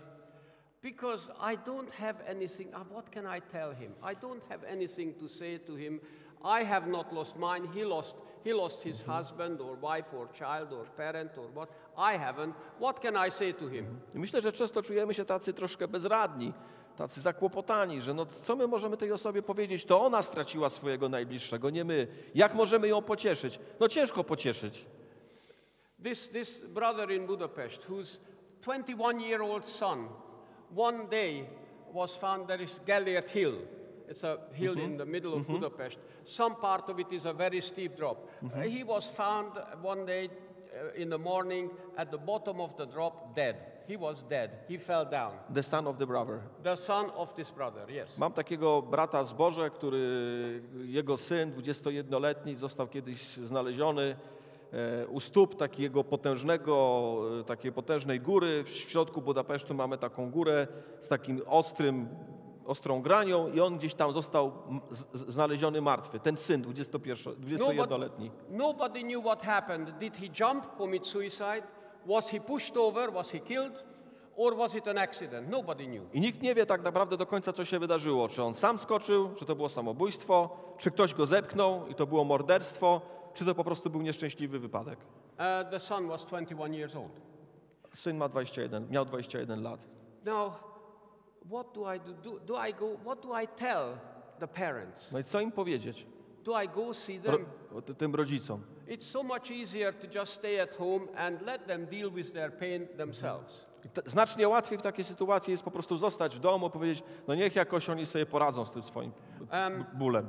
because 0.90 1.30
I 1.40 1.56
don't 1.56 1.90
have 2.04 2.16
anything. 2.28 2.68
uh, 2.74 2.84
What 2.94 3.10
can 3.10 3.26
I 3.26 3.40
tell 3.52 3.70
him? 3.72 3.90
I 4.02 4.14
don't 4.14 4.42
have 4.48 4.62
anything 4.76 5.14
to 5.20 5.28
say 5.28 5.58
to 5.58 5.74
him. 5.76 6.00
I 6.44 6.64
have 6.64 6.86
not 6.86 7.12
lost 7.12 7.36
mine. 7.36 7.66
He 7.74 7.84
lost, 7.84 8.14
he 8.44 8.52
lost 8.52 8.82
his 8.82 9.02
husband 9.02 9.60
or 9.60 9.76
wife 9.82 10.14
or 10.18 10.28
child 10.32 10.72
or 10.72 10.84
parent 10.96 11.38
or 11.38 11.48
what. 11.54 11.68
I 11.96 12.18
haven't. 12.18 12.52
What 12.78 13.00
can 13.02 13.16
I 13.28 13.30
say 13.30 13.52
to 13.54 13.68
him? 13.68 13.84
I 14.14 14.18
myślę, 14.18 14.40
że 14.40 14.52
często 14.52 14.82
czujemy 14.82 15.14
się 15.14 15.24
tacy 15.24 15.52
troszkę 15.52 15.88
bezradni, 15.88 16.52
tacy 16.96 17.20
zakłopotani, 17.20 18.00
że 18.00 18.14
no 18.14 18.26
co 18.26 18.56
my 18.56 18.66
możemy 18.66 18.96
tej 18.96 19.12
osobie 19.12 19.42
powiedzieć? 19.42 19.84
To 19.84 20.00
ona 20.04 20.22
straciła 20.22 20.70
swojego 20.70 21.08
najbliższego, 21.08 21.70
nie 21.70 21.84
my. 21.84 22.06
Jak 22.34 22.54
możemy 22.54 22.88
ją 22.88 23.02
pocieszyć? 23.02 23.58
No 23.80 23.88
ciężko 23.88 24.24
pocieszyć. 24.24 24.86
This, 26.04 26.30
this 26.30 26.58
brother 26.66 27.10
in 27.10 27.26
Budapest, 27.26 27.84
whose 27.90 28.18
21 28.62 29.20
year 29.20 29.42
old 29.42 29.64
son, 29.64 30.08
one 30.74 31.06
day 31.10 31.46
was 31.92 32.14
found 32.14 32.48
there 32.48 32.60
is 32.60 32.80
Gellert 32.86 33.28
Hill. 33.28 33.54
It's 34.08 34.22
a 34.22 34.38
hill 34.52 34.78
in 34.78 34.96
the 34.96 35.04
middle 35.06 35.34
of 35.34 35.46
Budapest. 35.48 35.98
Some 36.24 36.56
part 36.56 36.88
of 36.88 37.00
it 37.00 37.12
is 37.12 37.26
a 37.26 37.32
very 37.32 37.60
steep 37.60 37.96
drop. 37.96 38.28
Uh, 38.54 38.60
he 38.60 38.84
was 38.84 39.06
found 39.06 39.50
one 39.82 40.06
day 40.06 40.28
uh, 40.28 40.92
in 41.02 41.10
the 41.10 41.18
morning 41.18 41.70
at 41.96 42.10
the 42.10 42.18
bottom 42.18 42.60
of 42.60 42.76
the 42.76 42.86
drop, 42.86 43.34
dead. 43.34 43.56
He 43.88 43.96
was 43.96 44.22
dead. 44.28 44.50
He 44.68 44.78
fell 44.78 45.04
down. 45.04 45.32
The 45.54 45.62
son 45.62 45.86
of 45.86 45.98
the 45.98 46.06
brother. 46.06 46.40
The 46.62 46.76
son 46.76 47.10
of 47.16 47.34
this 47.36 47.50
brother, 47.50 47.86
yes. 47.88 48.18
Mam 48.18 48.32
takiego 48.32 48.82
brata 48.82 49.22
w 49.22 49.28
zborze, 49.28 49.70
który, 49.70 50.62
jego 50.84 51.16
syn, 51.16 51.52
21-letni, 51.52 52.56
został 52.56 52.88
kiedyś 52.88 53.36
znaleziony 53.36 54.16
u 55.08 55.20
stóp 55.20 55.56
takiego 55.56 56.04
potężnego, 56.04 57.14
e, 57.40 57.44
takiej 57.44 57.72
potężnej 57.72 58.20
góry. 58.20 58.64
W 58.64 58.68
środku 58.68 59.22
Budapesztu 59.22 59.74
mamy 59.74 59.98
taką 59.98 60.30
górę 60.30 60.66
z 60.98 61.08
takim 61.08 61.40
ostrym, 61.46 62.08
ostrą 62.66 63.02
granią 63.02 63.52
i 63.52 63.60
on 63.60 63.78
gdzieś 63.78 63.94
tam 63.94 64.12
został 64.12 64.52
znaleziony 65.14 65.80
martwy. 65.80 66.20
Ten 66.20 66.36
syn, 66.36 66.62
21 66.62 67.34
21-letni. 67.34 68.30
nobody 68.50 69.00
knew 69.00 69.24
what 69.24 69.42
happened. 69.42 69.98
Did 69.98 70.16
he 70.16 70.26
jump, 70.40 70.76
commit 70.78 71.06
suicide? 71.06 71.62
Was 72.06 72.30
he 72.30 72.40
pushed 72.40 72.76
over? 72.76 73.12
Was 73.12 73.30
he 73.30 73.38
killed? 73.40 73.84
Or 74.36 74.56
was 74.56 74.74
it 74.74 74.88
an 74.88 74.98
accident? 74.98 75.48
Nobody 75.48 75.86
knew. 75.86 76.14
I 76.14 76.20
nikt 76.20 76.42
nie 76.42 76.54
wie 76.54 76.66
tak 76.66 76.82
naprawdę 76.82 77.16
do 77.16 77.26
końca, 77.26 77.52
co 77.52 77.64
się 77.64 77.78
wydarzyło. 77.78 78.28
Czy 78.28 78.42
on 78.42 78.54
sam 78.54 78.78
skoczył, 78.78 79.30
czy 79.36 79.44
to 79.44 79.56
było 79.56 79.68
samobójstwo, 79.68 80.50
czy 80.78 80.90
ktoś 80.90 81.14
go 81.14 81.26
zepchnął 81.26 81.86
i 81.86 81.94
to 81.94 82.06
było 82.06 82.24
morderstwo, 82.24 83.00
czy 83.36 83.44
to 83.44 83.54
po 83.54 83.64
prostu 83.64 83.90
był 83.90 84.02
nieszczęśliwy 84.02 84.58
wypadek. 84.58 84.98
Uh, 84.98 85.70
the 85.70 85.80
son 85.80 86.08
was 86.08 86.26
21 86.26 86.74
years 86.74 86.96
old. 86.96 87.20
Syn 87.94 88.16
ma 88.16 88.28
21, 88.28 88.90
miał 88.90 89.04
21 89.04 89.62
lat. 89.62 89.80
Now, 90.24 90.52
what 91.50 91.72
do 91.74 91.94
I 91.94 92.00
do? 92.00 92.12
do? 92.12 92.40
Do 92.40 92.66
I 92.68 92.74
go? 92.74 92.86
What 93.04 93.22
do 93.22 93.40
I 93.42 93.48
tell 93.48 93.98
the 94.40 94.48
parents? 94.48 95.12
No 95.12 95.18
i 95.18 95.24
co 95.24 95.40
im 95.40 95.52
powiedzieć? 95.52 96.06
do 96.44 96.62
I 96.62 96.68
go 96.68 96.94
see 96.94 97.20
ro, 97.24 97.38
them? 97.82 97.94
tym 97.96 98.14
rodzicom. 98.14 98.62
It's 98.88 99.02
so 99.04 99.22
much 99.22 99.50
easier 99.50 99.94
to 99.94 100.06
just 100.18 100.32
stay 100.32 100.60
at 100.60 100.74
home 100.74 101.06
and 101.16 101.42
let 101.42 101.66
them 101.66 101.86
deal 101.86 102.10
with 102.10 102.32
their 102.32 102.52
pain 102.58 102.86
themselves. 102.96 103.66
Te- 103.92 104.02
Znacznie 104.10 104.48
łatwiej 104.48 104.78
w 104.78 104.82
takiej 104.82 105.04
sytuacji 105.04 105.50
jest 105.50 105.62
po 105.62 105.70
prostu 105.70 105.96
zostać 105.96 106.36
w 106.36 106.38
domu, 106.38 106.70
powiedzieć, 106.70 107.04
no 107.28 107.34
niech 107.34 107.56
jakoś 107.56 107.90
oni 107.90 108.06
sobie 108.06 108.26
poradzą 108.26 108.64
z 108.64 108.72
tym 108.72 108.82
swoim 108.82 109.12
Em, 109.50 109.84
bólem. 109.94 110.28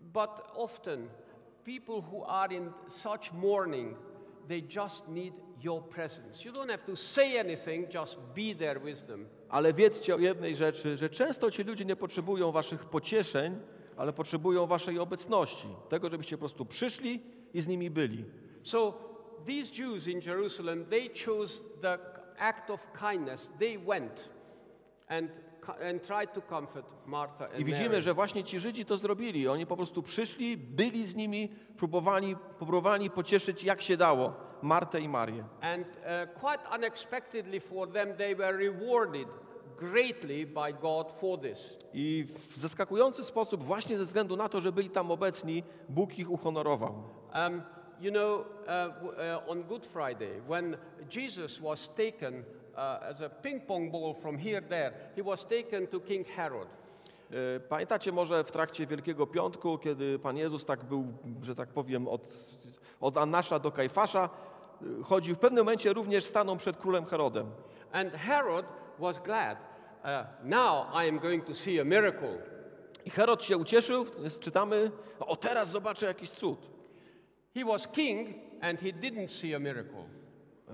But 0.00 0.30
often, 0.54 1.08
people 1.64 2.02
who 2.12 2.24
are 2.26 2.54
in 2.54 2.70
such 2.88 3.32
mourning, 3.32 3.96
they 4.48 4.62
just 4.76 5.08
need 5.08 5.32
your 5.62 5.82
presence. 5.82 6.44
You 6.44 6.52
don't 6.52 6.70
have 6.70 6.84
to 6.86 6.96
say 6.96 7.38
anything, 7.38 7.88
just 7.94 8.18
be 8.34 8.54
there 8.54 8.80
with 8.80 9.06
them. 9.06 9.26
Ale 9.48 9.72
wiedzcie 9.72 10.14
o 10.14 10.18
jednej 10.18 10.56
rzeczy, 10.56 10.96
że 10.96 11.10
często 11.10 11.50
ci 11.50 11.62
ludzie 11.62 11.84
nie 11.84 11.96
potrzebują 11.96 12.52
waszych 12.52 12.84
pocieszeń, 12.84 13.60
ale 13.96 14.12
potrzebują 14.12 14.66
waszej 14.66 14.98
obecności. 14.98 15.68
Tego, 15.88 16.10
żebyście 16.10 16.36
po 16.36 16.40
prostu 16.40 16.66
przyszli 16.66 17.22
i 17.54 17.60
z 17.60 17.68
nimi 17.68 17.90
byli. 17.90 18.24
So 18.62 18.94
these 19.46 19.82
Jews 19.82 20.06
in 20.06 20.20
Jerusalem, 20.20 20.84
they 20.84 21.10
chose 21.26 21.60
the 21.80 21.98
act 22.38 22.70
of 22.70 22.92
kindness. 23.10 23.52
They 23.58 23.78
went 23.78 24.28
and, 25.08 25.30
co- 25.66 25.88
and 25.88 26.02
tried 26.02 26.32
to 26.32 26.42
comfort 26.42 26.86
Martha 27.06 27.44
and 27.44 27.60
I 27.60 27.64
widzimy, 27.64 28.02
że 28.02 28.14
właśnie 28.14 28.44
ci 28.44 28.60
Żydzi 28.60 28.84
to 28.84 28.96
zrobili. 28.96 29.48
Oni 29.48 29.66
po 29.66 29.76
prostu 29.76 30.02
przyszli, 30.02 30.56
byli 30.56 31.06
z 31.06 31.14
nimi, 31.14 31.48
próbowali, 31.76 32.36
próbowali 32.58 33.10
pocieszyć 33.10 33.64
jak 33.64 33.82
się 33.82 33.96
dało 33.96 34.32
Martę 34.62 35.00
i 35.00 35.08
Marię. 35.08 35.44
And 35.60 35.86
uh, 35.86 36.40
quite 36.40 36.76
unexpectedly 36.76 37.60
for 37.60 37.92
them, 37.92 38.16
they 38.16 38.36
were 38.36 38.58
rewarded 38.58 39.28
greatly 39.78 40.46
by 40.46 40.72
God 40.72 41.12
for 41.20 41.40
this. 41.40 41.78
I 41.92 42.26
w 42.50 42.56
zaskakujący 42.56 43.24
sposób, 43.24 43.64
właśnie 43.64 43.98
ze 43.98 44.04
względu 44.04 44.36
na 44.36 44.48
to, 44.48 44.60
że 44.60 44.72
byli 44.72 44.90
tam 44.90 45.10
obecni, 45.10 45.62
Bóg 45.88 46.18
ich 46.18 46.30
uhonorował. 46.30 47.02
Um, 47.34 47.62
you 48.00 48.10
know, 48.10 48.40
uh, 48.40 49.04
uh, 49.04 49.50
on 49.50 49.62
Good 49.62 49.86
Friday, 49.86 50.40
when 50.48 50.76
Jesus 51.16 51.58
was 51.58 51.88
taken 51.88 52.44
uh, 52.76 53.10
as 53.10 53.22
a 53.22 53.28
ping 53.28 53.66
pong 53.66 53.90
ball 53.90 54.14
from 54.14 54.38
here 54.38 54.62
there, 54.62 54.92
he 55.16 55.22
was 55.22 55.44
taken 55.44 55.86
to 55.86 56.00
King 56.00 56.26
Herod. 56.28 56.68
E, 57.30 57.60
Pamiętacie 57.60 58.12
może 58.12 58.44
w 58.44 58.50
trakcie 58.50 58.86
Wielkiego 58.86 59.26
Piątku, 59.26 59.78
kiedy 59.78 60.18
Pan 60.18 60.36
Jezus 60.36 60.64
tak 60.64 60.84
był, 60.84 61.04
że 61.42 61.54
tak 61.54 61.68
powiem, 61.68 62.08
od, 62.08 62.28
od 63.00 63.18
Annasza 63.18 63.58
do 63.58 63.70
Kajfasza, 63.70 64.28
e, 65.00 65.02
chodził 65.02 65.34
w 65.34 65.38
pewnym 65.38 65.64
momencie 65.64 65.92
również 65.92 66.24
stanął 66.24 66.56
przed 66.56 66.76
królem 66.76 67.04
Herodem. 67.04 67.50
And 67.92 68.12
Herod 68.12 68.66
was 68.98 69.18
glad. 69.18 69.58
Uh, 70.04 70.10
now 70.44 70.86
I 71.04 71.08
am 71.08 71.18
going 71.18 71.44
to 71.44 71.54
see 71.54 71.80
a 71.80 71.84
miracle. 71.84 72.38
I 73.04 73.10
Herod 73.10 73.44
się 73.44 73.56
ucieszył, 73.56 74.06
czytamy, 74.40 74.90
o 75.20 75.36
teraz 75.36 75.68
zobaczę 75.68 76.06
jakiś 76.06 76.30
cud. 76.30 76.58
He 77.54 77.64
was 77.64 77.88
king 77.88 78.28
and 78.60 78.80
he 78.80 78.92
didn't 78.92 79.28
see 79.28 79.54
a 79.54 79.58
miracle. 79.58 80.04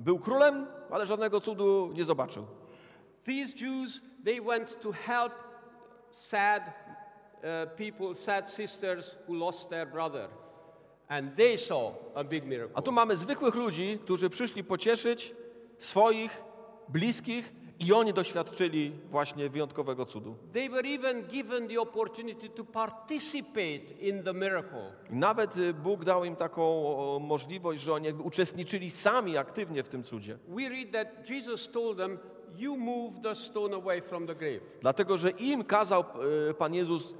Był 0.01 0.19
królem, 0.19 0.67
ale 0.91 1.07
żadnego 1.07 1.41
cudu 1.41 1.91
nie 1.95 2.05
zobaczył. 2.05 2.47
These 3.25 3.67
Jews, 3.67 4.01
they 4.25 4.41
went 4.41 4.81
to 4.81 4.93
help 4.93 5.33
sad 6.13 6.63
uh, 6.63 7.77
people, 7.77 8.15
sad 8.15 8.51
sisters 8.51 9.17
who 9.29 9.35
lost 9.35 9.69
their 9.69 9.87
brother. 9.87 10.29
And 11.09 11.37
they 11.37 11.59
saw 11.59 11.95
a 12.15 12.25
big 12.25 12.45
miracle. 12.45 12.77
A 12.77 12.83
tu 12.83 12.93
mamy 12.93 13.17
zwykłych 13.17 13.55
ludzi, 13.55 13.99
którzy 14.03 14.31
przyszli 14.31 14.65
pocieszyć 14.65 15.35
swoich 15.79 16.43
bliskich 16.89 17.53
i 17.81 17.93
oni 17.93 18.13
doświadczyli 18.13 18.93
właśnie 19.11 19.49
wyjątkowego 19.49 20.07
cudu. 20.07 20.37
They 20.53 20.69
were 20.69 20.89
even 20.89 21.27
given 21.27 21.69
the 21.69 21.81
opportunity 21.81 22.49
to 22.49 22.65
participate 22.65 23.95
in 24.01 24.23
the 24.23 24.35
miracle. 24.35 24.93
I 25.11 25.15
nawet 25.15 25.73
Bóg 25.73 26.05
dał 26.05 26.25
im 26.25 26.37
taką 26.37 27.19
możliwość, 27.19 27.81
że 27.81 27.93
oni 27.95 28.13
uczestniczyli 28.13 28.91
sami 28.91 29.37
aktywnie 29.37 29.83
w 29.83 29.89
tym 29.89 30.03
cudzie. 30.03 30.39
We 30.49 30.69
read 30.69 30.91
that 30.93 31.31
Jesus 31.31 31.71
told 31.71 31.99
them, 31.99 32.19
You 32.57 32.77
move 32.77 33.23
the 33.23 33.35
stone 33.35 33.77
away 33.77 34.03
from 34.03 34.27
the 34.27 34.35
grave. 34.35 34.61
Dlatego, 34.81 35.19
że 35.19 35.31
im 35.31 35.65
kazał 35.65 36.05
y, 36.51 36.55
Pan 36.55 36.75
Jezus, 36.75 37.15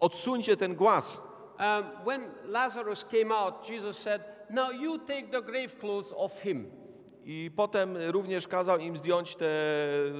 odsuńcie 0.00 0.56
ten 0.56 0.74
głaz. 0.74 1.22
Um, 1.58 1.84
when 2.04 2.30
Lazarus 2.44 3.04
came 3.04 3.34
out, 3.34 3.68
Jesus 3.68 3.98
said, 3.98 4.22
Now 4.50 4.70
you 4.72 4.98
take 4.98 5.30
the 5.30 5.42
grave 5.42 5.68
clothes 5.78 6.12
off 6.16 6.40
him. 6.40 6.81
I 7.24 7.50
potem 7.56 7.96
również 8.10 8.48
kazał 8.48 8.78
im 8.78 8.96
zdjąć 8.96 9.36
te, 9.36 9.46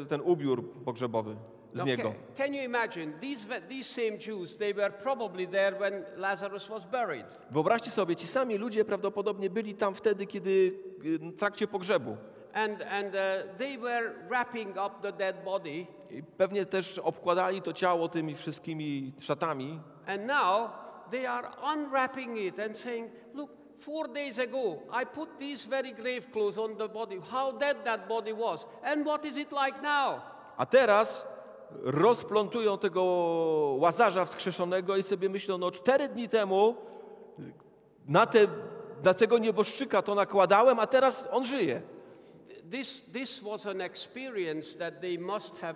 ten 0.09 0.21
ubiór 0.21 0.65
pogrzebowy 0.85 1.37
z 1.73 1.79
Now, 1.79 1.87
niego. 1.87 2.03
ca- 2.37 2.45
can 2.45 2.55
you 2.55 2.63
imagine? 2.63 3.13
These, 3.21 3.49
ve- 3.49 3.61
these 3.61 3.95
same 3.95 4.19
Jews, 4.27 4.57
they 4.59 4.75
were 4.75 4.91
probably 4.91 5.47
there 5.49 5.77
when 5.79 6.05
Lazarus 6.17 6.69
was 6.69 6.85
buried. 6.87 7.27
Wyobraźcie 7.51 7.91
sobie, 7.91 8.17
ci 8.17 8.27
sami 8.27 8.57
ludzie 8.59 8.85
prawdopodobnie 8.85 9.51
byli 9.51 9.75
tam 9.75 9.95
wtedy, 9.95 10.27
kiedy 10.27 10.51
y, 11.05 11.19
w 11.19 11.37
trakcie 11.37 11.67
pogrzebu. 11.67 12.17
And, 12.55 12.83
and 12.83 13.15
uh, 13.15 13.57
they 13.59 13.79
were 13.79 14.13
wrapping 14.29 14.71
up 14.71 14.91
the 15.03 15.13
dead 15.13 15.45
body. 15.45 15.87
I 16.11 16.23
pewnie 16.37 16.67
też 16.67 16.99
obkładali 16.99 17.63
to 17.63 17.73
ciało 17.73 18.09
tymi 18.09 18.35
wszystkimi 18.35 19.13
szatami. 19.21 19.81
And 20.07 20.27
now 20.27 20.71
they 21.11 21.27
are 21.29 21.49
unwrapping 21.75 22.39
it 22.39 22.61
and 22.61 22.77
saying, 22.79 23.11
Look, 23.35 23.51
four 23.85 24.09
days 24.09 24.39
ago, 24.39 24.79
I 25.03 25.05
put 25.07 25.29
these 25.39 25.69
very 25.69 25.93
grave 25.93 26.31
clothes 26.33 26.59
on 26.59 26.77
the 26.77 26.89
body. 26.89 27.21
How 27.31 27.59
dead 27.59 27.77
that 27.85 28.09
body 28.09 28.33
was. 28.33 28.67
And 28.83 29.07
what 29.07 29.25
is 29.25 29.37
it 29.37 29.53
like 29.53 29.83
now? 29.83 30.21
A 30.57 30.67
teraz 30.67 31.27
rozplątują 31.83 32.79
tego 32.79 33.03
łazarza 33.79 34.25
wskrzeszonego 34.25 34.97
i 34.97 35.03
sobie 35.03 35.29
myślą, 35.29 35.59
no 35.59 35.71
cztery 35.71 36.09
dni 36.09 36.29
temu 36.29 36.75
na, 38.09 38.27
te, 38.27 38.47
na 39.05 39.15
tego 39.15 39.39
nieboszczyka 39.39 40.03
to 40.03 40.15
nakładałem, 40.15 40.79
a 40.79 40.87
teraz 40.87 41.29
on 41.31 41.47
żyje. 41.47 41.83
This, 42.71 43.05
this 43.13 43.41
was 43.41 43.67
an 43.67 43.81
experience 43.81 44.79
that 44.79 45.01
they 45.01 45.19
must 45.19 45.59
have, 45.59 45.75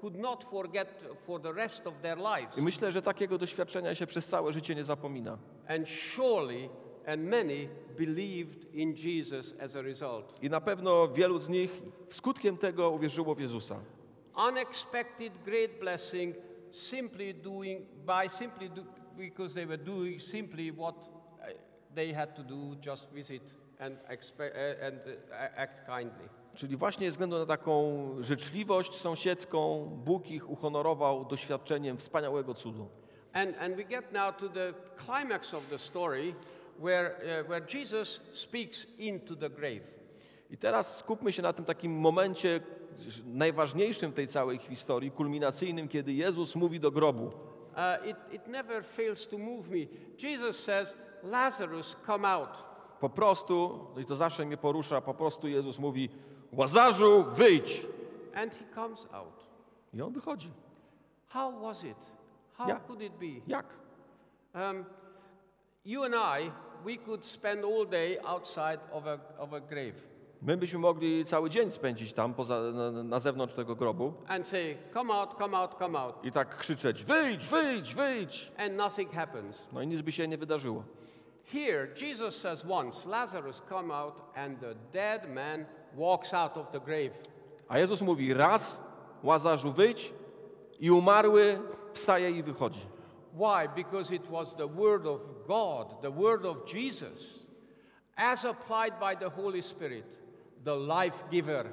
could 0.00 0.16
not 0.16 0.44
forget 0.44 0.88
for 1.26 1.40
the 1.40 1.52
rest 1.52 1.86
of 1.86 1.94
their 2.02 2.18
lives. 2.18 2.58
I 2.58 2.62
myślę, 2.62 2.92
że 2.92 3.02
takiego 3.02 3.38
doświadczenia 3.38 3.94
się 3.94 4.06
przez 4.06 4.26
całe 4.26 4.52
życie 4.52 4.74
nie 4.74 4.84
zapomina. 4.84 5.38
And 5.68 5.88
surely, 5.88 6.68
and 7.06 7.22
many 7.22 7.68
believed 7.96 8.74
in 8.74 8.94
Jesus 8.94 9.54
as 9.60 9.76
a 9.76 9.82
result. 9.82 10.38
I 10.42 10.50
na 10.50 10.60
pewno 10.60 11.08
wielu 11.08 11.38
z 11.38 11.48
nich 11.48 11.82
skutkiem 12.08 12.56
tego 12.56 12.90
uwierzyło 12.90 13.34
w 13.34 13.40
Jezusa. 13.40 13.80
Unexpected 14.48 15.32
great 15.44 15.78
blessing 15.80 16.36
simply 16.70 17.34
doing, 17.34 17.82
by 18.06 18.28
simply 18.28 18.68
do, 18.68 18.84
because 19.16 19.54
they 19.54 19.66
were 19.66 19.84
doing 19.84 20.22
simply 20.22 20.72
what 20.72 20.96
uh, 20.96 21.46
they 21.94 22.12
had 22.12 22.34
to 22.36 22.42
do, 22.42 22.76
just 22.86 23.10
visit 23.12 23.42
and, 23.78 23.96
expe- 24.08 24.50
uh, 24.50 24.86
and 24.86 24.98
uh, 25.06 25.58
act 25.58 25.86
kindly. 25.86 26.28
Czyli 26.54 26.76
właśnie 26.76 27.06
ze 27.06 27.10
względu 27.10 27.38
na 27.38 27.46
taką 27.46 28.06
życzliwość 28.20 28.94
sąsiedzką, 28.94 29.84
Bóg 30.04 30.30
ich 30.30 30.50
uhonorował 30.50 31.24
doświadczeniem 31.24 31.96
wspaniałego 31.96 32.54
cudu. 32.54 32.88
And, 33.32 33.58
and 33.58 33.76
we 33.76 33.84
get 33.84 34.12
now 34.12 34.36
to 34.36 34.48
the 34.48 34.74
climax 35.06 35.54
of 35.54 35.68
the 35.68 35.78
story 35.78 36.34
where, 36.80 37.16
uh, 37.42 37.48
where 37.48 37.66
Jesus 37.74 38.20
speaks 38.32 38.86
into 38.98 39.36
the 39.36 39.50
grave. 39.50 39.82
I 40.50 40.56
teraz 40.58 40.96
skupmy 40.96 41.32
się 41.32 41.42
na 41.42 41.52
tym 41.52 41.64
takim 41.64 41.92
momencie 41.92 42.60
najważniejszym 43.26 44.12
tej 44.12 44.26
całej 44.26 44.58
historii, 44.58 45.10
kulminacyjnym, 45.10 45.88
kiedy 45.88 46.12
Jezus 46.12 46.56
mówi 46.56 46.80
do 46.80 46.90
grobu. 46.90 47.24
Uh, 47.26 48.06
it, 48.06 48.16
it 48.32 48.46
never 48.46 48.84
fails 48.84 49.28
to 49.28 49.38
move 49.38 49.68
me. 49.70 49.86
Jesus 50.22 50.58
says, 50.64 50.96
Lazarus, 51.22 51.96
come 52.06 52.28
out. 52.28 52.50
Po 53.00 53.08
prostu, 53.10 53.86
no 53.94 54.00
i 54.00 54.04
to 54.04 54.16
zawsze 54.16 54.46
mnie 54.46 54.56
porusza, 54.56 55.00
po 55.00 55.14
prostu 55.14 55.48
Jezus 55.48 55.78
mówi, 55.78 56.08
Łazarzu, 56.52 57.24
wyjdź! 57.36 57.86
And 58.34 58.54
he 58.54 58.64
comes 58.74 59.06
out. 59.12 59.44
I 59.94 60.02
on 60.02 60.12
wychodzi. 60.12 60.50
How 61.28 61.60
was 61.60 61.84
it? 61.84 61.96
How 62.52 62.68
Yeah. 62.68 62.86
could 62.86 63.02
it 63.02 63.12
be? 63.12 63.40
Jak? 63.46 63.66
Um, 64.54 64.84
you 65.84 66.04
and 66.04 66.14
I, 66.14 66.50
we 66.84 66.96
could 66.96 67.24
spend 67.24 67.64
all 67.64 67.86
day 67.86 68.18
outside 68.24 68.78
of 68.92 69.06
a, 69.06 69.18
of 69.38 69.52
a 69.52 69.60
grave 69.60 69.94
My 70.42 70.56
byśmy 70.56 70.78
mogli 70.78 71.24
cały 71.24 71.50
dzień 71.50 71.70
spędzić 71.70 72.12
tam, 72.12 72.34
poza, 72.34 72.60
na, 72.60 72.90
na 73.02 73.20
zewnątrz 73.20 73.54
tego 73.54 73.76
grobu 73.76 74.12
and 74.28 74.48
say, 74.48 74.76
come 74.94 75.14
out, 75.14 75.34
come 75.38 75.58
out, 75.58 75.74
come 75.78 75.98
out. 75.98 76.24
i 76.24 76.32
tak 76.32 76.56
krzyczeć, 76.56 77.04
wyjdź, 77.04 77.46
wyjdź, 77.46 77.94
wyjdź! 77.94 78.52
And 78.58 78.76
nothing 78.76 79.12
happens. 79.12 79.68
No 79.72 79.82
i 79.82 79.86
nic 79.86 80.00
by 80.00 80.12
się 80.12 80.28
nie 80.28 80.38
wydarzyło. 80.38 80.84
Here, 81.52 81.88
Jesus 82.00 82.36
says 82.36 82.64
once, 82.70 83.08
Lazarus, 83.08 83.62
come 83.68 83.94
out, 83.94 84.14
and 84.34 84.60
the 84.60 84.74
dead 84.92 85.34
man 85.34 85.64
walks 85.96 86.34
out 86.34 86.56
of 86.56 86.70
the 86.70 86.80
grave. 86.80 87.10
A 87.68 87.78
Jezus 87.78 88.02
mówi, 88.02 88.34
raz, 88.34 88.82
Łazarzu, 89.22 89.72
wyjdź 89.72 90.12
i 90.80 90.90
umarły 90.90 91.58
wstaje 91.92 92.30
i 92.30 92.42
wychodzi. 92.42 92.80
Why? 93.34 93.66
Because 93.66 94.12
it 94.12 94.30
was 94.30 94.54
the 94.54 94.66
Word 94.66 95.06
of 95.06 95.20
God, 95.48 96.02
the 96.02 96.10
Word 96.10 96.46
of 96.46 96.64
Jesus, 96.66 97.44
as 98.16 98.44
applied 98.44 99.00
by 99.00 99.16
the 99.16 99.28
Holy 99.28 99.62
Spirit, 99.62 100.04
the 100.64 100.74
life 100.74 101.24
giver. 101.30 101.66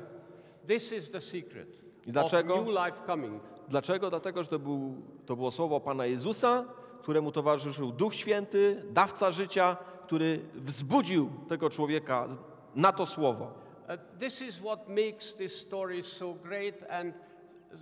This 0.67 0.91
is 0.91 1.09
the 1.09 1.21
secret 1.21 1.67
I 2.05 2.09
of 2.09 2.13
dlaczego? 2.13 2.55
new 2.55 2.71
life 2.71 2.97
coming. 3.05 3.39
Dlaczego? 3.69 4.09
Dlatego, 4.09 4.43
że 4.43 4.49
to, 4.49 4.59
był, 4.59 4.95
to 5.25 5.35
było 5.35 5.51
słowo 5.51 5.79
Pana 5.79 6.05
Jezusa, 6.05 6.65
któremu 6.99 7.31
towarzyszył 7.31 7.91
Duch 7.91 8.15
Święty, 8.15 8.83
dawca 8.91 9.31
życia, 9.31 9.77
który 10.05 10.39
wzbudził 10.55 11.29
tego 11.47 11.69
człowieka 11.69 12.27
na 12.75 12.91
to 12.91 13.05
słowo. 13.05 13.43
Uh, 13.43 14.19
this 14.19 14.41
is 14.41 14.59
what 14.59 14.87
makes 14.87 15.35
this 15.35 15.61
story 15.61 16.03
so 16.03 16.33
great 16.33 16.75
and 16.89 17.15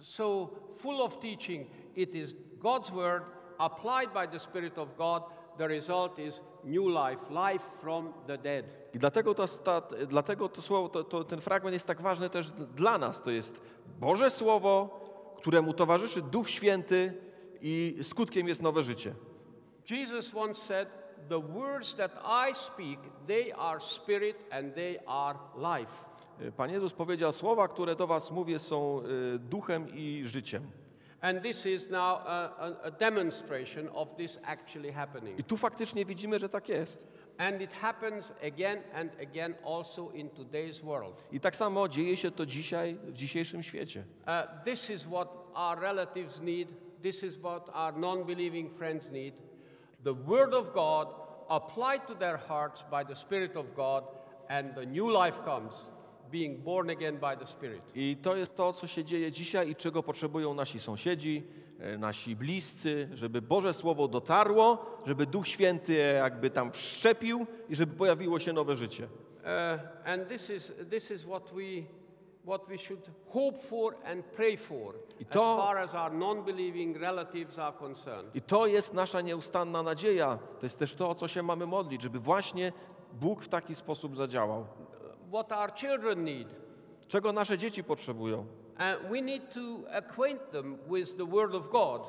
so 0.01 0.49
full 0.77 1.01
of 1.01 1.19
teaching. 1.19 1.67
It 1.95 2.15
is 2.15 2.35
God's 2.59 2.91
word 2.91 3.38
applied 3.59 4.13
by 4.13 4.27
the 4.27 4.39
Spirit 4.39 4.77
of 4.77 4.97
God. 4.97 5.23
The 5.57 5.67
result 5.67 6.19
is 6.19 6.41
new 6.63 6.89
life, 6.89 7.19
life 7.29 7.63
from 7.81 8.13
the 8.27 8.37
dead. 8.37 8.65
I 8.93 8.99
dlatego 8.99 9.33
to, 9.33 9.47
ta, 9.47 9.81
dlatego 10.07 10.49
to 10.49 10.61
słowo, 10.61 10.89
to, 10.89 11.03
to, 11.03 11.23
ten 11.23 11.41
fragment 11.41 11.73
jest 11.73 11.87
tak 11.87 12.01
ważny 12.01 12.29
też 12.29 12.51
dla 12.51 12.97
nas. 12.97 13.21
To 13.21 13.31
jest 13.31 13.61
Boże 13.99 14.31
Słowo, 14.31 14.99
któremu 15.37 15.73
towarzyszy 15.73 16.21
Duch 16.21 16.49
Święty 16.49 17.13
i 17.61 17.97
skutkiem 18.01 18.47
jest 18.47 18.61
nowe 18.61 18.83
życie. 18.83 19.15
Jesus 19.89 20.35
once 20.35 20.61
said, 20.61 20.89
The 21.29 21.41
words 21.41 21.95
that 21.95 22.11
I 22.23 22.55
speak, 22.55 22.99
they 23.27 23.53
are 23.55 23.79
spirit 23.79 24.37
and 24.51 24.75
they 24.75 24.99
are 25.07 25.39
life. 25.55 26.09
Pan 26.57 26.69
Jezus 26.69 26.93
powiedział, 26.93 27.31
słowa, 27.31 27.67
które 27.67 27.95
do 27.95 28.07
was 28.07 28.31
mówię, 28.31 28.59
są 28.59 29.01
y, 29.35 29.39
duchem 29.39 29.87
i 29.93 30.21
życiem. 30.25 30.71
And 31.21 31.43
this 31.43 31.65
is 31.65 31.89
now 31.89 32.15
a, 32.15 32.75
a, 32.83 32.91
demonstration 32.91 33.89
of 33.89 34.07
this 34.17 34.39
actually 34.43 34.91
happening. 34.91 35.39
I 35.39 35.43
tu 35.43 35.57
faktycznie 35.57 36.05
widzimy, 36.05 36.39
że 36.39 36.49
tak 36.49 36.69
jest. 36.69 37.07
And 37.37 37.61
it 37.61 37.73
happens 37.73 38.33
again 38.43 38.83
and 38.93 39.11
again 39.21 39.55
also 39.65 40.11
in 40.11 40.29
today's 40.29 40.83
world. 40.83 41.23
I 41.31 41.39
tak 41.39 41.55
samo 41.55 41.87
dzieje 41.87 42.17
się 42.17 42.31
to 42.31 42.45
dzisiaj 42.45 42.95
w 42.95 43.13
dzisiejszym 43.13 43.63
świecie. 43.63 44.03
Uh, 44.27 44.63
this 44.65 44.89
is 44.89 45.05
what 45.05 45.27
our 45.53 45.79
relatives 45.79 46.41
need. 46.41 46.67
This 47.01 47.23
is 47.23 47.37
what 47.37 47.69
our 47.73 47.97
non 47.97 48.23
believing 48.23 48.77
friends 48.77 49.11
need. 49.11 49.33
The 50.03 50.13
Word 50.13 50.53
of 50.53 50.73
God 50.73 51.07
applied 51.49 52.07
to 52.07 52.15
their 52.15 52.37
hearts 52.37 52.83
by 52.91 53.05
the 53.05 53.15
Spirit 53.15 53.57
of 53.57 53.65
God, 53.75 54.03
and 54.49 54.75
the 54.75 54.85
new 54.85 55.11
life 55.11 55.43
comes, 55.45 55.73
being 56.31 56.59
born 56.63 56.89
again 56.89 57.17
by 57.17 57.37
the 57.37 57.47
Spirit. 57.47 57.81
I 57.95 58.17
to 58.21 58.35
jest 58.35 58.55
to, 58.55 58.73
co 58.73 58.87
się 58.87 59.03
dzieje 59.05 59.31
dzisiaj 59.31 59.69
i 59.69 59.75
czego 59.75 60.03
potrzebują 60.03 60.53
nasi 60.53 60.79
sąsiedzi, 60.79 61.43
e, 61.79 61.97
nasi 61.97 62.35
bliscy, 62.35 63.09
żeby 63.13 63.41
Boże 63.41 63.73
Słowo 63.73 64.07
dotarło, 64.07 64.85
żeby 65.05 65.25
Duch 65.25 65.47
Święty 65.47 65.93
jakby 65.97 66.49
tam 66.49 66.71
wszczepił 66.71 67.45
i 67.69 67.75
żeby 67.75 67.95
pojawiło 67.95 68.39
się 68.39 68.53
nowe 68.53 68.75
życie. 68.75 69.07
Uh, 69.39 69.79
and 70.05 70.27
this 70.27 70.49
is, 70.49 70.73
this 70.89 71.11
is 71.11 71.23
what, 71.23 71.51
we, 71.53 71.83
what 72.45 72.67
we 72.67 72.77
should 72.77 73.09
hope 73.29 73.57
for 73.61 73.95
and 74.05 74.25
pray 74.25 74.57
for 74.57 74.95
I 75.19 75.23
as 75.23 75.29
to- 75.29 75.57
far 75.57 75.77
as 75.77 75.95
our 75.95 76.11
non 76.11 76.43
believing 76.43 76.97
relatives 76.97 77.59
are 77.59 77.77
concerned. 77.77 78.35
I 78.35 78.41
to 78.41 78.67
jest 78.67 78.93
nasza 78.93 79.21
nieustanna 79.21 79.83
nadzieja. 79.83 80.39
To 80.59 80.65
jest 80.65 80.79
też 80.79 80.93
to, 80.93 81.09
o 81.09 81.15
co 81.15 81.27
się 81.27 81.43
mamy 81.43 81.65
modlić, 81.65 82.01
żeby 82.01 82.19
właśnie 82.19 82.73
Bóg 83.13 83.41
w 83.43 83.47
taki 83.49 83.75
sposób 83.75 84.15
zadziałał. 84.17 84.65
What 85.31 85.51
our 85.51 85.73
children 85.73 86.23
need. 86.23 86.47
Czego 87.07 87.33
nasze 87.33 87.57
dzieci 87.57 87.83
potrzebują? 87.83 88.45
And 88.77 88.99
we 89.09 89.21
need 89.21 89.53
to 89.53 89.91
acquaint 89.97 90.51
them 90.51 90.77
with 90.87 91.17
the 91.17 91.25
Word 91.25 91.55
of 91.55 91.69
God 91.69 92.01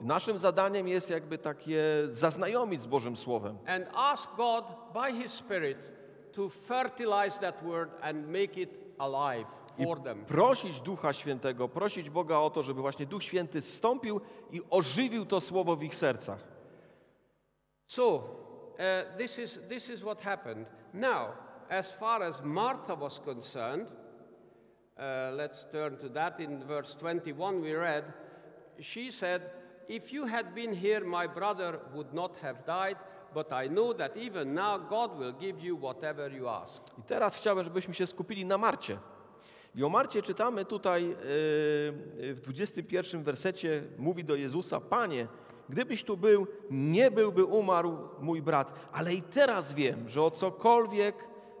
Naszym 0.00 0.38
zadaniem 0.38 0.88
jest 0.88 1.10
jakby 1.10 1.38
takie 1.38 1.82
zaznajomić 2.08 2.80
z 2.80 2.86
Bożym 2.86 3.16
Słowem. 3.16 3.58
and 3.66 3.86
ask 3.94 4.28
God 4.36 4.64
by 4.94 5.22
His 5.22 5.32
Spirit 5.32 5.90
to 6.32 6.48
fertilize 6.48 7.38
that 7.40 7.62
Word 7.64 7.90
and 8.00 8.26
make 8.26 8.56
it 8.56 8.70
alive 8.98 9.46
I 9.78 9.86
prosić 10.26 10.80
Ducha 10.80 11.12
Świętego, 11.12 11.68
prosić 11.68 12.10
Boga 12.10 12.38
o 12.38 12.50
to, 12.50 12.62
żeby 12.62 12.80
właśnie 12.80 13.06
Duch 13.06 13.22
Święty 13.22 13.60
zstąpił 13.60 14.20
i 14.52 14.62
ożywił 14.70 15.26
to 15.26 15.40
Słowo 15.40 15.76
w 15.76 15.82
ich 15.82 15.94
sercach. 15.94 16.38
So, 17.86 18.14
uh, 18.14 19.16
this, 19.18 19.38
is, 19.38 19.60
this 19.68 19.88
is 19.88 20.00
what 20.00 20.22
happened. 20.22 20.68
Now, 20.94 21.28
as 21.70 21.86
far 21.92 22.22
as 22.22 22.40
Martha 22.42 22.94
was 22.94 23.20
concerned, 23.24 23.86
uh, 24.98 25.30
let's 25.34 25.66
turn 25.72 25.96
to 25.98 26.08
that. 26.10 26.40
In 26.40 26.64
verse 26.64 26.94
21, 26.94 27.60
we 27.60 27.74
read, 27.74 28.04
she 28.80 29.10
said, 29.10 29.42
If 29.88 30.12
you 30.12 30.26
had 30.26 30.54
been 30.54 30.74
here, 30.74 31.04
my 31.04 31.26
brother 31.26 31.80
would 31.94 32.12
not 32.12 32.36
have 32.42 32.66
died, 32.66 32.96
but 33.34 33.52
I 33.52 33.68
know 33.68 33.92
that 33.94 34.16
even 34.16 34.54
now 34.54 34.78
God 34.78 35.18
will 35.18 35.32
give 35.32 35.60
you 35.60 35.76
whatever 35.76 36.30
you 36.30 36.48
ask. 36.48 36.82
I 36.98 37.02
teraz 37.02 37.36
chciałbym, 37.36 37.64
żebyśmy 37.64 37.94
się 37.94 38.06
skupili 38.06 38.44
na 38.44 38.58
Marcie. 38.58 38.98
I 39.74 39.84
o 39.84 39.88
Marcie 39.88 40.22
czytamy 40.22 40.64
tutaj 40.64 41.08
yy, 41.08 41.14
w 42.34 42.40
21 42.40 43.22
wersecie, 43.22 43.82
mówi 43.98 44.24
do 44.24 44.36
Jezusa, 44.36 44.80
Panie, 44.80 45.26
gdybyś 45.68 46.04
tu 46.04 46.16
był, 46.16 46.46
nie 46.70 47.10
byłby 47.10 47.44
umarł 47.44 47.98
mój 48.20 48.42
brat, 48.42 48.72
ale 48.92 49.14
i 49.14 49.22
teraz 49.22 49.74
wiem, 49.74 50.08
że 50.08 50.22
o 50.22 50.30
cokolwiek 50.30 51.14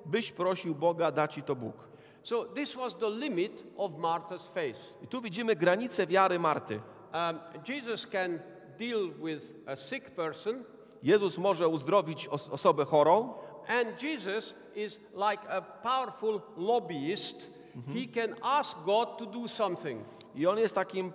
byś 0.08 0.32
prosił 0.32 0.74
Boga, 0.74 1.10
da 1.12 1.28
ci 1.28 1.42
to 1.42 1.56
Bóg. 1.56 1.74
So, 2.22 2.44
this 2.44 2.74
was 2.74 2.96
the 2.96 3.10
limit 3.10 3.64
of 3.76 3.92
Martha's 3.98 4.48
faith. 4.48 4.94
I 5.02 5.06
tu 5.06 5.20
widzimy 5.22 5.56
granicę 5.56 6.06
wiary 6.06 6.38
Marty. 6.38 6.80
Um, 7.14 7.38
Jesus 7.68 8.06
can 8.06 8.38
deal 8.78 9.08
with 9.24 9.54
a 9.66 9.76
sick 9.76 10.10
person, 10.10 10.64
Jezus 11.02 11.38
może 11.38 11.68
uzdrowić 11.68 12.28
os- 12.28 12.48
osobę 12.48 12.84
chorą, 12.84 13.34
And 13.68 14.02
Jesus 14.02 14.54
is 14.74 15.00
like 15.14 15.50
a 15.50 15.60
powerful 15.62 16.40
lobbyist. 16.56 17.50
He 17.94 18.06
can 18.14 18.36
ask 18.42 18.76
God 18.84 19.16
to 19.18 19.26
do 19.26 19.48
something. 19.48 20.04
I 20.34 20.46
on 20.46 20.58
jest 20.58 20.74
takim 20.74 21.12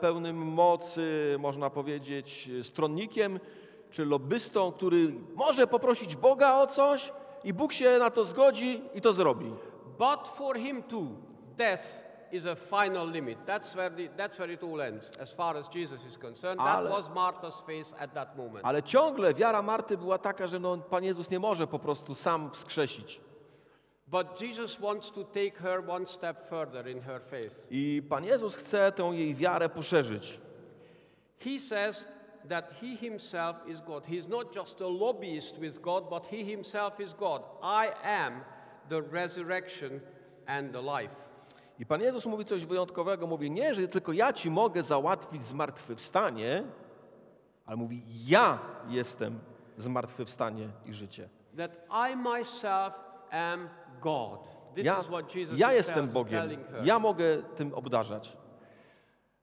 pełnym 0.00 0.36
mocy, 0.36 1.36
można 1.38 1.70
powiedzieć, 1.70 2.50
stronnikiem 2.62 3.40
czy 3.90 4.04
lobbystą, 4.06 4.72
który 4.72 5.12
może 5.34 5.66
poprosić 5.66 6.16
Boga 6.16 6.54
o 6.56 6.66
coś 6.66 7.12
i 7.44 7.52
Bóg 7.52 7.72
się 7.72 7.98
na 7.98 8.10
to 8.10 8.24
zgodzi 8.24 8.82
i 8.94 9.00
to 9.00 9.12
zrobi. 9.12 9.52
But 9.98 10.28
for 10.28 10.56
him 10.56 10.82
too, 10.82 11.06
death 11.56 12.04
is 12.32 12.46
a 12.46 12.54
final 12.54 13.06
limit. 13.10 13.38
That's 13.46 13.74
where, 13.74 13.90
the, 13.90 14.08
that's 14.16 14.38
where 14.38 14.52
it 14.52 14.62
all 14.62 14.80
ends, 14.80 15.10
as 15.20 15.32
far 15.32 15.56
as 15.56 15.68
Jesus 15.68 16.04
is 16.04 16.18
concerned. 16.18 16.58
That 16.58 16.78
Ale- 16.78 16.90
was 16.90 17.04
Martha's 17.14 17.62
faith 17.66 17.94
at 17.98 18.14
that 18.14 18.36
moment. 18.36 18.64
Ale 18.64 18.82
ciągle 18.82 19.34
wiara 19.34 19.62
Marty 19.62 19.98
była 19.98 20.18
taka, 20.18 20.46
że 20.46 20.58
no, 20.58 20.78
Pan 20.78 21.04
Jezus 21.04 21.30
nie 21.30 21.38
może 21.38 21.66
po 21.66 21.78
prostu 21.78 22.14
sam 22.14 22.50
wskrzesić. 22.50 23.20
But 24.06 24.40
Jesus 24.40 24.76
wants 24.76 25.10
to 25.10 25.24
take 25.24 25.52
her 25.52 25.90
one 25.90 26.06
step 26.06 26.48
further 26.48 26.88
in 26.88 27.00
her 27.00 27.20
faith. 27.20 27.66
I 27.70 28.02
Pan 28.08 28.24
Jezus 28.24 28.54
chce 28.54 28.92
tę 28.92 29.02
jej 29.02 29.34
wiarę 29.34 29.68
poszerzyć. 29.68 30.40
He 31.38 31.60
says 31.60 32.04
that 32.48 32.72
he 32.80 32.96
himself 32.96 33.56
is 33.66 33.80
God. 33.80 34.04
He's 34.06 34.28
not 34.28 34.54
just 34.54 34.80
a 34.80 34.88
lobbyist 34.88 35.58
with 35.58 35.80
God, 35.80 36.04
but 36.10 36.26
he 36.26 36.44
himself 36.44 37.00
is 37.00 37.14
God. 37.14 37.42
I 37.62 37.92
am 38.04 38.40
the 38.88 39.00
resurrection 39.12 40.00
and 40.46 40.72
the 40.72 40.82
life. 40.82 41.28
I 41.78 41.86
Pan 41.86 42.00
Jezus 42.00 42.26
mówi 42.26 42.44
coś 42.44 42.66
wyjątkowego. 42.66 43.26
Mówi, 43.26 43.50
nie, 43.50 43.74
że 43.74 43.88
tylko 43.88 44.12
ja 44.12 44.32
ci 44.32 44.50
mogę 44.50 44.82
załatwić 44.82 45.44
zmartwychwstanie, 45.44 46.64
ale 47.66 47.76
mówi, 47.76 48.02
ja 48.26 48.58
jestem 48.88 49.38
zmartwychwstanie 49.76 50.68
i 50.86 50.92
życie. 50.92 51.28
that 51.56 51.70
I 51.90 52.16
myself 52.16 52.94
am 53.30 53.68
God. 54.00 54.40
This 54.74 54.86
Ja, 54.86 55.00
is 55.00 55.06
what 55.06 55.34
Jesus 55.34 55.58
ja 55.58 55.70
is 55.72 55.76
jestem 55.76 56.08
Bogiem. 56.08 56.50
Ja 56.84 56.98
mogę 56.98 57.42
tym 57.56 57.74
obdarzać. 57.74 58.36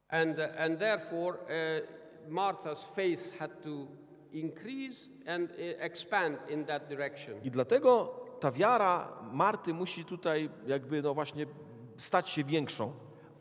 And, 0.09 0.39
and 0.57 0.79
therefore, 0.79 1.37
uh, 1.37 1.98
Martha's 2.27 2.83
faith 2.95 3.33
had 3.39 3.51
to 3.63 3.87
increase 4.33 5.09
and 5.25 5.49
uh, 5.51 5.55
expand 5.85 6.37
in 6.49 6.65
that 6.65 6.89
direction. 6.89 7.33
I 7.43 7.49
dlatego 7.51 8.15
ta 8.39 8.51
wiara 8.51 9.07
Marty 9.31 9.73
musi 9.73 10.05
tutaj 10.05 10.49
jakby 10.67 11.01
no 11.01 11.13
właśnie 11.13 11.45
stać 11.97 12.29
się 12.29 12.43
większą. 12.43 12.91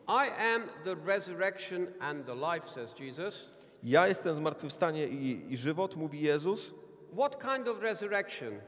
I 0.09 0.31
am 0.55 0.63
the 0.85 0.95
resurrection 0.95 1.87
and 2.01 2.27
the 2.27 2.35
life, 2.35 2.69
says 2.69 2.95
Jesus. 3.01 3.51
Ja 3.83 4.07
jestem 4.09 4.35
zmartwychwstanie 4.37 5.07
i, 5.09 5.53
i 5.53 5.57
żywot, 5.57 5.97
mówi 5.97 6.21
Jezus, 6.21 6.75
What 7.13 7.43
kind 7.43 7.69
of 7.69 7.81
resurrection? 7.83 8.61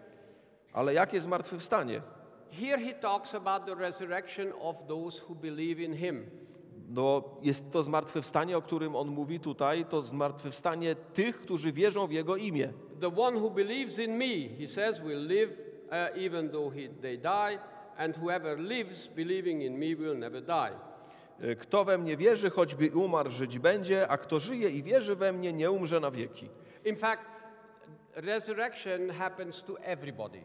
ale 0.72 0.94
jakie 0.94 1.20
zmartwychwstanie? 1.20 2.02
Here 2.50 2.78
he 2.78 2.94
talks 2.94 3.34
about 3.34 3.66
the 3.66 3.74
resurrection 3.74 4.52
of 4.60 4.76
those 4.88 5.22
who 5.28 5.34
believe 5.34 5.82
in 5.84 5.92
him. 5.94 6.30
No, 6.94 7.22
jest 7.42 7.70
to 7.72 7.82
zmartwychwstanie, 7.82 8.56
o 8.56 8.62
którym 8.62 8.96
on 8.96 9.08
mówi 9.08 9.40
tutaj, 9.40 9.84
to 9.84 10.02
zmartwychwstanie 10.02 10.94
tych, 10.94 11.40
którzy 11.40 11.72
wierzą 11.72 12.06
w 12.06 12.12
Jego 12.12 12.36
imię. 12.36 12.72
The 13.00 13.16
one 13.16 13.40
who 13.40 13.50
believes 13.50 13.98
in 13.98 14.16
me, 14.16 14.48
he 14.60 14.68
says, 14.68 15.00
will 15.00 15.26
live 15.26 15.50
uh, 15.50 16.22
even 16.22 16.48
though 16.50 16.74
he, 16.74 16.88
they 17.02 17.18
die, 17.18 17.58
and 17.96 18.16
whoever 18.16 18.58
lives 18.58 19.08
believing 19.08 19.62
in 19.62 19.78
me 19.78 19.96
will 19.96 20.18
never 20.18 20.42
die. 20.42 20.72
E, 21.40 21.56
Kto 21.56 21.84
we 21.84 21.98
mnie 21.98 22.16
wierzy, 22.16 22.50
choćby 22.50 22.90
umarł, 22.94 23.30
żyć 23.30 23.58
będzie, 23.58 24.08
a 24.08 24.18
kto 24.18 24.38
żyje 24.38 24.70
i 24.70 24.82
wierzy 24.82 25.16
we 25.16 25.32
mnie, 25.32 25.52
nie 25.52 25.70
umrze 25.70 26.00
na 26.00 26.10
wieki. 26.10 26.48
In 26.84 26.96
fact, 26.96 27.22
resurrection 28.14 29.10
happens 29.10 29.62
to 29.62 29.78
everybody, 29.80 30.42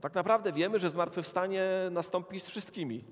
Tak 0.00 0.14
naprawdę 0.14 0.52
wiemy, 0.52 0.78
że 0.78 0.90
zmartwychwstanie 0.90 1.64
nastąpi 1.90 2.40
z 2.40 2.46
wszystkimi. 2.46 3.04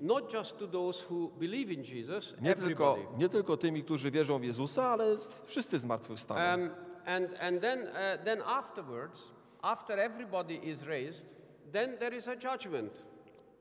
Jesus, 1.93 2.35
Nie 2.41 2.55
tylko, 2.55 2.97
nie 3.17 3.29
tylko 3.29 3.57
tymi, 3.57 3.83
którzy 3.83 4.11
wierzą 4.11 4.39
w 4.39 4.43
Jezusa, 4.43 4.87
ale 4.87 5.05
wszyscy 5.45 5.79
zmartwychwstaną. 5.79 6.63
Um, 6.63 6.69
And, 7.09 7.29
and 7.41 7.61
then, 7.61 7.87
uh, 7.87 8.23
then 8.23 8.41
afterwards, 8.45 9.31
after 9.61 9.99
everybody 9.99 10.55
is 10.55 10.83
raised, 10.83 11.25
then 11.71 11.97
there 11.97 12.17
is 12.17 12.27
a 12.27 12.35
judgment. 12.35 12.91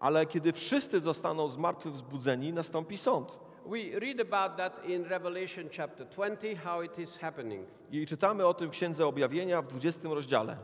Ale 0.01 0.27
kiedy 0.27 0.53
wszyscy 0.53 1.01
zostaną 1.01 1.49
zmartwychwzbudzeni, 1.49 2.53
nastąpi 2.53 2.99
sąd. 2.99 3.39
We 3.67 4.01
read 4.01 4.21
about 4.21 4.57
that 4.57 4.85
in 4.85 5.05
Revelation 5.05 5.69
chapter 5.77 6.07
20, 6.07 6.57
how 6.65 6.83
it 6.83 6.99
is 6.99 7.19
happening. 7.19 7.67
I 7.93 8.07
czytamy 8.07 8.47
o 8.47 8.55
tym 8.55 8.69
w 8.69 8.73
Księdze 8.73 9.07
Objawienia 9.07 9.63
w 9.63 9.67
20 9.67 10.09
rozdziale. 10.09 10.57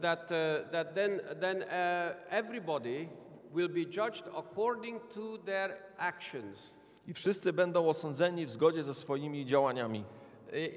That, 0.00 0.32
uh, 0.32 0.70
that 0.72 0.94
then, 0.94 1.20
then 1.40 1.62
uh, 1.62 2.14
everybody 2.30 3.08
will 3.52 3.68
be 3.68 3.84
judged 3.84 4.24
according 4.36 5.00
to 5.14 5.38
their 5.44 5.76
actions. 5.98 6.70
I 7.06 7.14
wszyscy 7.14 7.52
będą 7.52 7.88
osądzeni 7.88 8.46
w 8.46 8.50
zgodzie 8.50 8.82
ze 8.82 8.94
swoimi 8.94 9.46
działaniami. 9.46 10.04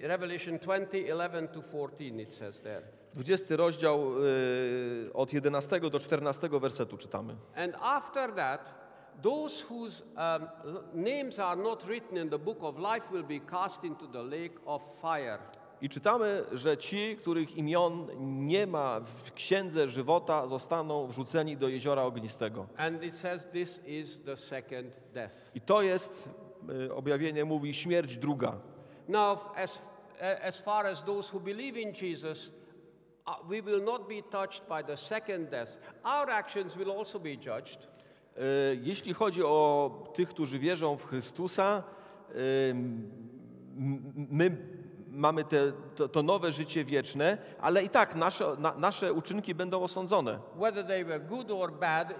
Revelation 0.01 0.57
20, 0.59 0.97
11 0.97 1.47
to 1.47 1.61
14, 1.61 2.21
it 2.21 2.33
says 2.33 2.61
there. 2.61 2.81
20 3.13 3.55
rozdział 3.55 4.23
y, 4.23 5.13
od 5.13 5.33
11 5.33 5.79
do 5.79 5.99
14 5.99 6.49
wersetu 6.49 6.97
czytamy. 6.97 7.35
And 7.55 7.75
after 7.81 8.31
that, 8.33 8.73
those 9.21 9.63
whose 9.69 10.03
um, 10.17 10.47
names 10.93 11.39
are 11.39 11.61
not 11.61 11.85
written 11.85 12.17
in 12.17 12.29
the 12.29 12.39
book 12.39 12.57
of 12.61 12.77
life 12.77 13.11
will 13.11 13.23
be 13.23 13.39
cast 13.39 13.83
into 13.83 14.07
the 14.07 14.23
lake 14.23 14.59
of 14.65 14.81
fire. 15.01 15.39
I 15.85 15.89
czytamy, 15.89 16.43
że 16.51 16.77
ci, 16.77 17.17
których 17.17 17.57
imion 17.57 18.07
nie 18.45 18.67
ma 18.67 18.99
w 18.99 19.33
księdze 19.33 19.89
żywota, 19.89 20.47
zostaną 20.47 21.07
wrzuceni 21.07 21.57
do 21.57 21.67
jeziora 21.67 22.03
ognistego. 22.03 22.65
And 22.77 23.03
it 23.03 23.15
says 23.15 23.47
this 23.51 23.81
is 23.87 24.21
the 24.21 24.37
second 24.37 24.87
death. 25.13 25.55
I 25.55 25.61
to 25.61 25.81
jest, 25.81 26.29
y, 26.85 26.93
objawienie 26.93 27.45
mówi, 27.45 27.73
śmierć 27.73 28.17
druga. 28.17 28.57
Now, 29.07 29.39
as, 29.55 29.81
as 30.41 30.61
far 30.61 30.85
as 30.85 31.03
those 31.03 31.33
who 31.33 31.39
believe 31.39 31.81
in 31.81 31.93
Jesus, 32.01 32.51
uh, 33.27 33.49
we 33.49 33.61
will 33.61 33.83
not 33.83 34.07
be 34.07 34.23
touched 34.23 34.63
by 34.67 34.83
the 34.83 34.97
second 34.97 35.49
death. 35.49 35.79
Our 36.03 36.29
actions 36.29 36.75
will 36.75 36.91
also 36.91 37.19
be 37.19 37.29
judged. 37.37 37.87
Y, 38.37 38.79
Jeśli 38.81 39.13
chodzi 39.13 39.43
o 39.43 39.91
tych, 40.13 40.29
którzy 40.29 40.59
wierzą 40.59 40.97
w 40.97 41.05
Chrystusa, 41.05 41.83
y, 42.35 42.75
my 44.31 44.74
mamy 45.15 45.43
te, 45.43 45.71
to, 45.95 46.09
to 46.09 46.23
nowe 46.23 46.51
życie 46.51 46.85
wieczne, 46.85 47.37
ale 47.61 47.83
i 47.83 47.89
tak 47.89 48.15
nasze, 48.15 48.55
na, 48.57 48.73
nasze 48.77 49.13
uczynki 49.13 49.55
będą 49.55 49.81
osądzone. 49.83 50.39
Bad. 51.79 52.13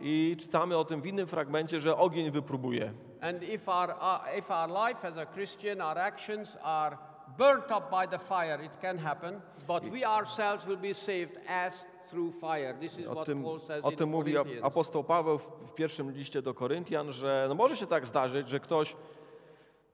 I 0.00 0.36
czytamy 0.40 0.76
o 0.76 0.84
tym 0.84 1.00
w 1.00 1.06
innym 1.06 1.26
fragmencie, 1.26 1.80
że 1.80 1.96
ogień 1.96 2.30
wypróbuje. 2.30 2.92
And 3.20 3.42
if 3.42 3.72
our, 3.72 3.90
uh, 3.90 4.38
if 4.38 4.54
our 4.54 4.70
life 4.88 5.08
as 5.08 5.18
a 5.18 5.26
Christian, 5.26 5.80
our 5.80 5.98
actions 5.98 6.58
are 6.62 6.96
burnt 7.38 7.70
up 7.70 7.90
by 7.90 8.08
the 8.08 8.18
fire, 8.18 8.64
it 8.64 8.72
can 8.82 8.98
happen, 8.98 9.40
but 9.66 9.84
we 9.84 10.04
ourselves 10.04 10.66
will 10.66 10.78
be 10.78 10.94
saved 10.94 11.40
as 11.48 11.86
through 12.10 12.40
fire. 12.40 12.74
This 12.80 12.98
is 12.98 13.06
O 13.06 13.14
what 13.14 13.26
tym, 13.26 13.42
Paul 13.42 13.60
says 13.60 13.84
o 13.84 13.92
tym 13.92 14.08
mówi 14.08 14.34
apostoł 14.62 15.04
Paweł 15.04 15.38
w 15.38 15.58
w 15.68 15.74
pierwszym 15.74 16.10
liście 16.10 16.42
do 16.42 16.54
Koryntian, 16.54 17.12
że 17.12 17.46
no 17.48 17.54
może 17.54 17.76
się 17.76 17.86
tak 17.86 18.06
zdarzyć, 18.06 18.48
że 18.48 18.60
ktoś 18.60 18.96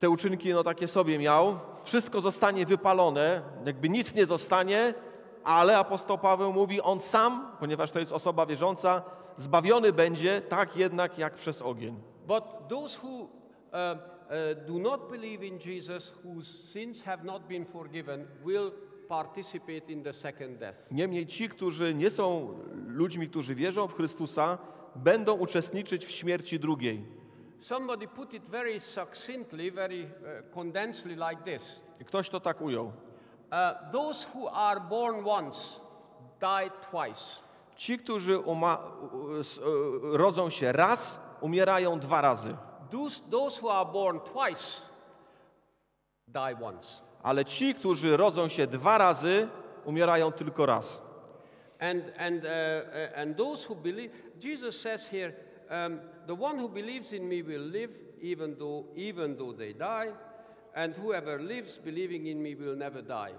te 0.04 0.10
uczynki 0.10 0.52
no 0.52 0.64
takie 0.64 0.88
sobie 0.88 1.18
miał, 1.18 1.58
wszystko 1.84 2.20
zostanie 2.20 2.66
wypalone, 2.66 3.42
jakby 3.66 3.88
nic 3.88 4.14
nie 4.14 4.26
zostanie, 4.26 4.94
ale 5.44 5.78
apostoł 5.78 6.18
Paweł 6.18 6.52
mówi, 6.52 6.80
on 6.80 7.00
sam, 7.00 7.52
ponieważ 7.60 7.90
to 7.90 7.98
jest 7.98 8.12
osoba 8.12 8.46
wierząca, 8.46 9.02
zbawiony 9.36 9.92
będzie 9.92 10.40
tak 10.40 10.76
jednak 10.76 11.18
jak 11.18 11.34
przez 11.34 11.62
ogień. 11.62 11.96
But 12.26 12.44
those 12.68 12.98
who 13.02 13.08
uh, 13.08 13.22
uh, 13.22 14.66
do 14.66 14.78
not 14.78 15.10
believe 15.10 15.46
in 15.46 15.58
Jesus, 15.66 16.12
whose 16.24 16.52
sins 16.72 17.02
have 17.02 17.24
not 17.24 17.42
been 17.42 17.64
forgiven, 17.64 18.26
will 18.44 18.72
participate 19.08 19.92
in 19.92 20.02
the 20.02 20.12
second 20.12 20.58
death. 20.58 20.90
Niemniej 20.90 21.26
ci, 21.26 21.48
którzy 21.48 21.94
nie 21.94 22.10
są 22.10 22.54
ludźmi, 22.86 23.28
którzy 23.28 23.54
wierzą 23.54 23.88
w 23.88 23.94
Chrystusa, 23.94 24.58
będą 24.96 25.32
uczestniczyć 25.32 26.06
w 26.06 26.10
śmierci 26.10 26.60
drugiej. 26.60 27.23
Somebody 27.64 28.06
put 28.06 28.34
it 28.34 28.42
very 28.50 28.78
succinctly, 28.78 29.70
very 29.70 30.04
uh, 30.04 30.42
condensedly 30.54 31.16
like 31.16 31.44
this. 31.44 31.80
I 32.00 32.04
ktoś 32.04 32.28
to 32.28 32.40
tak 32.40 32.60
ujął. 32.60 32.84
Uh, 32.86 33.92
those 33.92 34.26
who 34.34 34.50
are 34.50 34.80
born 34.80 35.24
once 35.26 35.80
die 36.40 36.70
twice. 36.90 37.40
Ci, 37.76 37.98
którzy 37.98 38.38
uma, 38.38 38.78
rodzą 40.02 40.50
się 40.50 40.72
raz, 40.72 41.20
umierają 41.40 41.98
dwa 41.98 42.20
razy. 42.20 42.56
Those, 42.90 43.20
those 43.30 43.62
who 43.62 43.72
are 43.72 43.92
born 43.92 44.20
twice 44.20 44.80
die 46.28 46.56
once. 46.62 47.00
Ale 47.22 47.44
ci, 47.44 47.74
którzy 47.74 48.16
rodzą 48.16 48.48
się 48.48 48.66
dwa 48.66 48.98
razy, 48.98 49.48
umierają 49.84 50.32
tylko 50.32 50.66
raz. 50.66 51.02
And, 51.80 52.04
and, 52.18 52.44
uh, 52.44 52.50
uh, 52.50 53.18
and 53.18 53.36
those 53.36 53.68
who 53.68 53.74
believe, 53.74 54.10
Jesus 54.40 54.80
says 54.80 55.08
here, 55.08 55.32
um, 55.70 56.00
the 56.26 56.34
one 56.34 56.58
who 56.58 56.68
believes 56.68 57.12
in 57.12 57.28
me 57.28 57.42
will 57.42 57.62
live 57.62 57.90
even 58.20 58.56
though, 58.58 58.84
even 58.96 59.36
though 59.36 59.52
they 59.52 59.72
die, 59.72 60.12
and 60.74 60.96
whoever 60.96 61.38
lives 61.38 61.78
believing 61.84 62.26
in 62.26 62.42
me 62.42 62.54
will 62.54 62.76
never 62.76 63.02
die. 63.02 63.32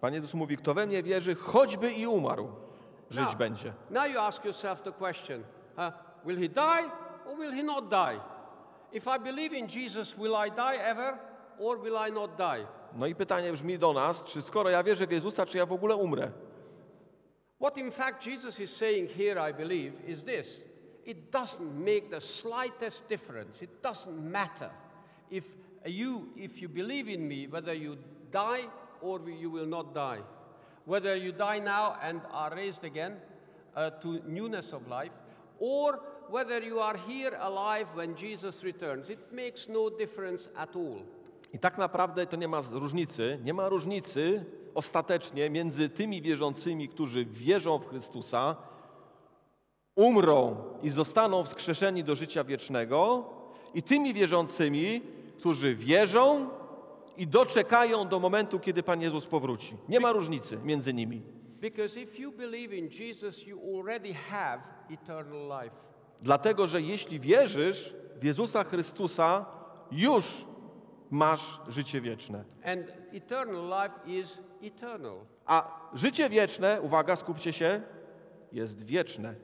Pan 0.00 0.14
Jezus 0.14 0.34
mówi, 0.34 0.56
kto 0.56 0.74
we 0.74 0.86
mnie 0.86 1.02
wierzy, 1.02 1.34
choćby 1.34 1.92
i 1.92 2.06
umarł, 2.06 2.48
żyć 3.10 3.26
Now- 3.26 3.36
będzie. 3.36 3.72
Now 3.90 4.06
you 4.06 4.20
ask 4.20 4.44
yourself 4.44 4.82
the 4.82 4.92
question 4.92 5.44
uh, 5.76 5.92
will 6.24 6.38
he 6.38 6.48
die 6.48 6.90
or 7.26 7.38
will 7.38 7.52
he 7.52 7.62
not 7.62 7.90
die? 7.90 8.20
If 8.92 9.06
I 9.06 9.18
believe 9.18 9.58
in 9.58 9.68
Jesus, 9.68 10.18
will 10.18 10.34
I 10.46 10.50
die 10.50 10.76
ever 10.76 11.18
or 11.58 11.78
will 11.78 11.96
I 12.08 12.12
not 12.12 12.36
die? 12.36 12.66
No 12.94 13.06
i 13.06 13.14
pytanie 13.14 13.52
brzmi 13.52 13.78
do 13.78 13.92
nas, 13.92 14.24
czy 14.24 14.42
skoro 14.42 14.70
ja 14.70 14.82
wierzę 14.82 15.06
w 15.06 15.10
Jezusa, 15.10 15.46
czy 15.46 15.58
ja 15.58 15.66
w 15.66 15.72
ogóle 15.72 15.96
umrę? 15.96 16.30
What 17.60 17.78
in 17.78 17.90
fact 17.90 18.26
Jesus 18.26 18.60
is 18.60 18.76
saying 18.76 19.10
here, 19.10 19.50
I 19.50 19.52
believe, 19.54 20.08
is 20.08 20.24
this 20.24 20.64
it 21.08 21.32
doesn't 21.32 21.74
make 21.84 22.10
the 22.10 22.20
slightest 22.20 23.08
difference. 23.08 23.62
It 23.62 23.82
doesn't 23.82 24.30
matter 24.30 24.70
if 25.30 25.44
you, 25.86 26.28
if 26.36 26.60
you 26.60 26.68
believe 26.68 27.08
in 27.08 27.26
me, 27.26 27.46
whether 27.46 27.72
you 27.72 27.96
die 28.30 28.66
or 29.00 29.18
you 29.26 29.48
will 29.48 29.66
not 29.66 29.94
die. 29.94 30.20
Whether 30.84 31.16
you 31.16 31.32
die 31.32 31.60
now 31.60 31.96
and 32.02 32.20
are 32.30 32.54
raised 32.54 32.84
again 32.84 33.16
uh, 33.74 33.90
to 34.02 34.20
newness 34.26 34.74
of 34.74 34.86
life, 34.86 35.12
or 35.58 35.98
whether 36.28 36.60
you 36.60 36.78
are 36.78 36.98
here 37.08 37.32
alive 37.40 37.86
when 37.94 38.14
Jesus 38.14 38.62
returns. 38.62 39.08
It 39.08 39.32
makes 39.32 39.66
no 39.68 39.88
difference 39.88 40.48
at 40.56 40.76
all. 40.76 41.02
I 41.54 41.58
tak 41.58 41.78
naprawdę 41.78 42.26
to 42.26 42.36
nie 42.36 42.48
ma 42.48 42.60
różnicy, 42.72 43.38
nie 43.44 43.54
ma 43.54 43.68
różnicy 43.68 44.44
ostatecznie 44.74 45.50
między 45.50 45.88
tymi 45.88 46.22
wierzącymi, 46.22 46.88
którzy 46.88 47.24
wierzą 47.24 47.78
w 47.78 47.88
Chrystusa, 47.88 48.56
umrą 49.98 50.56
i 50.82 50.90
zostaną 50.90 51.44
wskrzeszeni 51.44 52.04
do 52.04 52.14
życia 52.14 52.44
wiecznego, 52.44 53.24
i 53.74 53.82
tymi 53.82 54.14
wierzącymi, 54.14 55.02
którzy 55.38 55.74
wierzą 55.74 56.48
i 57.16 57.26
doczekają 57.26 58.08
do 58.08 58.20
momentu, 58.20 58.60
kiedy 58.60 58.82
Pan 58.82 59.00
Jezus 59.00 59.26
powróci. 59.26 59.76
Nie 59.88 60.00
ma 60.00 60.12
różnicy 60.12 60.58
między 60.64 60.94
nimi. 60.94 61.22
Jesus. 63.00 63.44
Dlatego, 66.22 66.66
że 66.66 66.82
jeśli 66.82 67.20
wierzysz 67.20 67.94
w 68.20 68.24
Jezusa 68.24 68.64
Chrystusa, 68.64 69.46
już 69.92 70.44
masz 71.10 71.60
życie 71.68 72.00
wieczne. 72.00 72.44
A 75.46 75.80
życie 75.94 76.28
wieczne, 76.28 76.80
uwaga, 76.80 77.16
skupcie 77.16 77.52
się, 77.52 77.82
jest 78.52 78.86
wieczne. 78.86 79.34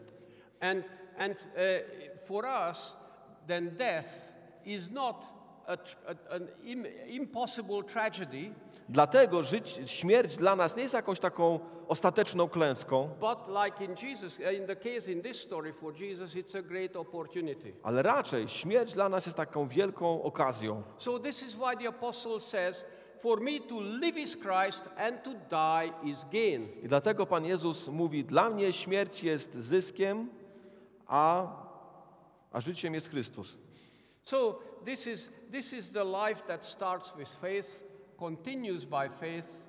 And, 0.70 0.84
and 1.18 1.34
uh, 1.36 1.60
for 2.26 2.44
us, 2.70 2.96
then 3.46 3.76
death 3.76 4.32
is 4.64 4.90
not 4.90 5.24
a, 5.66 5.72
a- 5.72 6.34
an 6.34 6.48
im, 6.64 6.86
impossible 7.06 7.82
tragedy, 7.82 8.50
Dlatego 8.88 9.42
żyć, 9.42 9.80
śmierć 9.86 10.36
dla 10.36 10.56
nas 10.56 10.76
nie 10.76 10.82
jest 10.82 10.94
jakąś 10.94 11.20
taką 11.20 11.58
ostateczną 11.88 12.48
klęską, 12.48 13.08
ale 17.82 18.02
raczej 18.02 18.48
śmierć 18.48 18.92
dla 18.92 19.08
nas 19.08 19.26
jest 19.26 19.36
taką 19.36 19.68
wielką 19.68 20.22
okazją. 20.22 20.82
So 20.98 21.18
this 21.18 21.42
is 21.42 21.54
why 21.54 21.76
the 21.78 21.88
apostle 21.88 22.40
says, 22.40 22.84
For 23.22 23.40
me 23.40 23.60
to 23.68 23.80
live 23.80 24.18
is 24.18 24.36
Christ 24.36 24.88
and 24.96 25.22
to 25.22 25.30
die 25.50 26.10
is 26.10 26.24
gain. 26.32 26.68
I 26.82 26.88
dlatego 26.88 27.26
Pan 27.26 27.44
Jezus 27.44 27.88
mówi, 27.88 28.24
dla 28.24 28.50
mnie 28.50 28.72
śmierć 28.72 29.22
jest 29.24 29.54
zyskiem, 29.54 30.28
a, 31.06 31.46
a 32.52 32.60
życiem 32.60 32.94
jest 32.94 33.10
Chrystus. 33.10 33.56
So 34.24 34.58
this 34.84 35.06
is, 35.06 35.30
this 35.50 35.72
is 35.72 35.92
the 35.92 36.04
life 36.04 36.42
that 36.46 36.64
starts 36.64 37.12
with 37.16 37.28
faith, 37.40 37.84
continues 38.18 38.84
by 38.84 39.08
faith, 39.20 39.64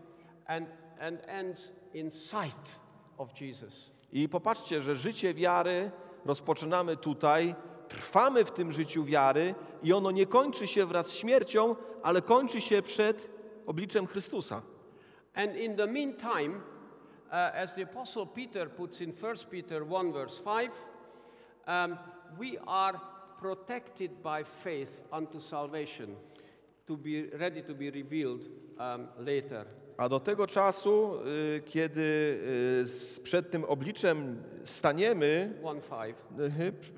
and, 0.47 0.67
and 0.99 1.19
ends 1.27 1.71
in 1.93 2.11
sight 2.11 2.79
of 3.17 3.33
Jesus. 3.41 3.91
I 4.11 4.29
popatrzcie, 4.29 4.81
że 4.81 4.95
życie 4.95 5.33
wiary 5.33 5.91
rozpoczynamy 6.25 6.97
tutaj, 6.97 7.55
trwamy 7.87 8.45
w 8.45 8.51
tym 8.51 8.71
życiu 8.71 9.05
wiary 9.05 9.55
i 9.83 9.93
ono 9.93 10.11
nie 10.11 10.25
kończy 10.25 10.67
się 10.67 10.85
wraz 10.85 11.07
z 11.07 11.13
śmiercią, 11.13 11.75
ale 12.03 12.21
kończy 12.21 12.61
się 12.61 12.81
przed 12.81 13.29
obliczem 13.65 14.07
Chrystusa. 14.07 14.61
And 15.33 15.55
in 15.55 15.75
the 15.75 15.87
meantime, 15.87 16.55
uh, 17.27 17.33
as 17.33 17.75
the 17.75 17.83
Apostle 17.83 18.25
Peter 18.25 18.69
puts 18.69 19.01
in 19.01 19.13
1 19.23 19.49
Peter 19.49 19.83
1, 19.83 20.13
verse 20.13 20.43
5, 20.43 20.71
um, 21.67 21.97
we 22.39 22.59
are 22.67 22.99
protected 23.39 24.11
by 24.11 24.43
faith 24.63 25.03
unto 25.11 25.41
salvation, 25.41 26.15
to 26.85 26.97
be 26.97 27.29
ready 27.33 27.63
to 27.63 27.75
be 27.75 27.91
revealed 27.91 28.41
um, 28.79 29.07
later. 29.17 29.65
A 29.97 30.09
do 30.09 30.19
tego 30.19 30.47
czasu, 30.47 31.13
y, 31.57 31.61
kiedy 31.65 32.01
y, 33.17 33.21
przed 33.23 33.51
tym 33.51 33.63
obliczem 33.63 34.43
staniemy, 34.63 35.53
1 35.63 35.81
5. 35.81 36.15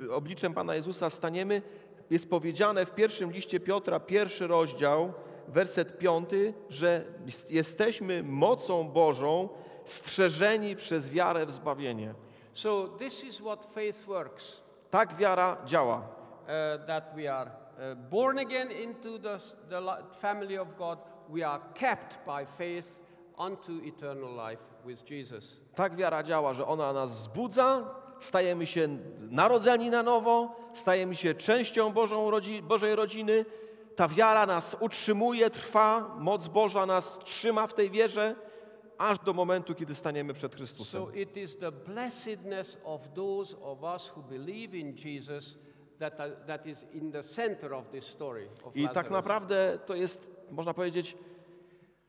y, 0.01 0.13
obliczem 0.13 0.53
Pana 0.53 0.75
Jezusa 0.75 1.09
staniemy, 1.09 1.61
jest 2.09 2.29
powiedziane 2.29 2.85
w 2.85 2.95
pierwszym 2.95 3.31
liście 3.31 3.59
Piotra, 3.59 3.99
pierwszy 3.99 4.47
rozdział, 4.47 5.13
werset 5.47 5.97
piąty, 5.97 6.53
że 6.69 7.03
jest- 7.25 7.51
jesteśmy 7.51 8.23
mocą 8.23 8.83
Bożą, 8.83 9.49
strzeżeni 9.85 10.75
przez 10.75 11.09
wiarę 11.09 11.45
w 11.45 11.51
zbawienie. 11.51 12.13
So, 12.57 12.87
this 12.99 13.23
is 13.23 13.41
what 13.41 13.65
faith 13.73 14.07
works. 14.07 14.61
Tak 14.89 15.17
wiara 15.17 15.57
działa. 15.65 15.97
uh, 15.97 16.85
that 16.87 17.13
we 17.15 17.27
are 17.27 17.45
uh, 17.45 17.95
born 18.09 18.39
again 18.39 18.71
into 18.71 19.19
the, 19.19 19.39
the 19.69 19.97
family 20.19 20.57
of 20.57 20.67
God, 20.77 20.97
we 21.29 21.43
are 21.43 21.61
kept 21.75 22.25
by 22.25 22.45
faith 22.45 22.99
unto 23.37 23.81
eternal 23.85 24.31
life 24.49 24.61
with 24.85 25.05
Jesus. 25.05 25.43
Tak 25.75 25.95
wiara 25.95 26.23
działa, 26.23 26.53
że 26.53 26.67
ona 26.67 26.93
nas 26.93 27.11
wzbudza, 27.11 27.85
stajemy 28.19 28.65
się 28.65 28.87
narodzeni 29.19 29.89
na 29.89 30.03
nowo, 30.03 30.55
stajemy 30.73 31.15
się 31.15 31.33
częścią 31.33 31.93
Bożą, 31.93 32.31
Bożej 32.63 32.95
rodziny. 32.95 33.45
Ta 33.95 34.07
wiara 34.07 34.45
nas 34.45 34.77
utrzymuje, 34.79 35.49
trwa, 35.49 36.15
moc 36.19 36.47
Boża 36.47 36.85
nas 36.85 37.19
trzyma 37.19 37.67
w 37.67 37.73
tej 37.73 37.89
wierze, 37.89 38.35
aż 38.97 39.19
do 39.19 39.33
momentu, 39.33 39.75
kiedy 39.75 39.95
staniemy 39.95 40.33
przed 40.33 40.55
Chrystusem. 40.55 41.01
So 41.01 41.11
it 41.13 41.37
is 41.37 41.57
the 41.57 41.71
blessedness 41.71 42.77
of 42.83 43.13
those 43.13 43.57
of 43.61 43.83
us 43.83 44.11
who 44.15 44.23
believe 44.23 44.77
in 44.77 44.97
Jesus 44.97 45.57
that, 45.99 46.19
are, 46.19 46.31
that 46.47 46.65
is 46.65 46.85
in 46.93 47.11
the 47.11 47.23
center 47.23 47.73
of 47.73 47.89
this 47.91 48.05
story 48.05 48.47
of 48.63 48.75
I 48.75 48.89
tak 48.89 49.11
naprawdę 49.11 49.79
to 49.85 49.95
jest, 49.95 50.27
można 50.51 50.73
powiedzieć, 50.73 51.17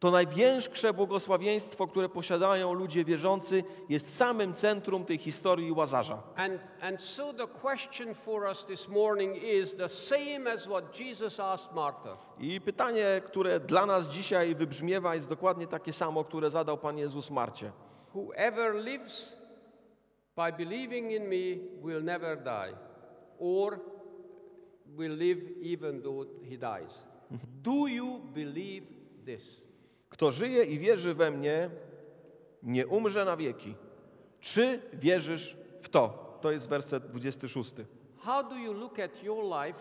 to 0.01 0.11
największe 0.11 0.93
błogosławieństwo, 0.93 1.87
które 1.87 2.09
posiadają 2.09 2.73
ludzie 2.73 3.05
wierzący, 3.05 3.65
jest 3.89 4.07
w 4.07 4.17
samym 4.17 4.55
centrum 4.55 5.05
tej 5.05 5.19
historii 5.19 5.73
Łazarza. 5.73 6.23
And, 6.37 6.61
and 6.81 7.03
so 7.03 7.33
the 7.33 7.47
question 7.47 8.15
for 8.15 8.43
us 8.43 8.65
this 8.65 8.89
morning 8.89 9.43
is 9.43 9.77
the 9.77 9.89
same 9.89 10.53
as 10.53 10.67
what 10.67 11.01
Jesus 11.01 11.41
asked 11.41 11.75
Martha. 11.75 12.17
I 12.39 12.61
pytanie, 12.61 13.23
które 13.27 13.61
dla 13.61 13.87
nas 13.87 14.09
dzisiaj 14.09 14.55
wybrzmiewa, 14.55 15.15
jest 15.15 15.29
dokładnie 15.29 15.67
takie 15.67 15.93
samo, 15.93 16.25
które 16.25 16.51
zadał 16.51 16.79
Pan 16.79 16.99
Jezus 16.99 17.31
Marcie. 17.31 17.73
Whoever 18.15 18.75
lives 18.75 19.37
by 20.37 20.53
believing 20.65 21.13
in 21.13 21.23
me 21.23 21.57
will 21.83 22.05
never 22.05 22.37
die, 22.37 22.77
or 23.39 23.81
will 24.87 25.17
live 25.17 25.39
even 25.63 26.03
though 26.03 26.27
he 26.43 26.57
dies. 26.57 26.99
Do 27.63 27.87
you 27.87 28.21
believe 28.35 28.87
this? 29.25 29.68
Kto 30.09 30.31
żyje 30.31 30.65
i 30.65 30.79
wierzy 30.79 31.15
we 31.15 31.31
mnie, 31.31 31.71
nie 32.63 32.87
umrze 32.87 33.25
na 33.25 33.37
wieki. 33.37 33.75
Czy 34.41 34.83
wierzysz 34.93 35.57
w 35.83 35.89
to? 35.89 36.29
To 36.41 36.51
jest 36.51 36.69
werset 36.69 37.07
26. 37.07 37.75
How 38.19 38.49
do 38.49 38.57
you 38.57 38.73
look 38.73 38.99
at 38.99 39.23
your 39.23 39.45
life 39.45 39.81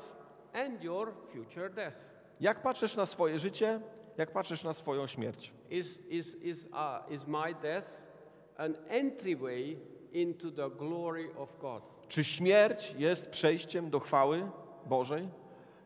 and 0.53 0.84
your 0.84 1.13
future 1.34 1.73
death? 1.73 2.05
Jak 2.39 2.61
patrzysz 2.61 2.95
na 2.95 3.05
swoje 3.05 3.39
życie? 3.39 3.82
Jak 4.17 4.32
patrzysz 4.32 4.63
na 4.63 4.73
swoją 4.73 5.07
śmierć? 5.07 5.53
Is, 5.69 5.99
is, 6.09 6.36
is, 6.36 6.65
uh, 6.65 7.11
is 7.11 7.28
my 7.28 7.53
death 7.61 7.88
an 8.57 8.75
entryway 8.88 9.78
into 10.11 10.51
the 10.51 10.69
glory 10.69 11.30
of 11.38 11.59
God? 11.59 11.84
Czy 12.07 12.23
śmierć 12.23 12.95
jest 12.97 13.30
przejściem 13.30 13.89
do 13.89 13.99
chwały 13.99 14.49
Bożej? 14.86 15.30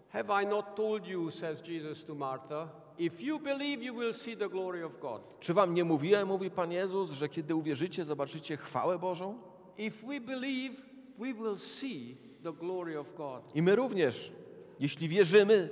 Have 0.10 0.44
I 0.44 0.48
not 0.48 0.76
told 0.76 1.08
you, 1.08 1.32
says 1.32 1.68
Jesus 1.68 2.06
to 2.06 2.16
Martha, 2.16 2.70
if 3.06 3.24
you 3.24 3.40
believe, 3.40 3.84
you 3.84 3.96
will 3.96 4.14
see 4.14 4.38
the 4.38 4.50
glory 4.50 4.86
of 4.86 5.00
God? 5.00 5.22
Czy 5.40 5.54
wam 5.54 5.74
nie 5.74 5.84
mówiłem, 5.84 6.28
mówi 6.28 6.52
Pan 6.52 6.72
Jezus, 6.72 7.12
że 7.12 7.30
kiedy 7.30 7.56
uwierzycie, 7.56 8.06
zobaczycie 8.06 8.58
chwałę 8.58 9.00
Bożą? 9.00 9.38
If 9.78 10.08
we 10.08 10.20
believe, 10.20 10.82
we 11.18 11.34
will 11.34 11.60
see 11.60 12.18
the 12.44 12.54
glory 12.54 13.00
of 13.00 13.16
God. 13.16 13.56
I 13.56 13.62
my 13.62 13.76
również, 13.76 14.32
jeśli 14.80 15.08
wierzymy, 15.08 15.70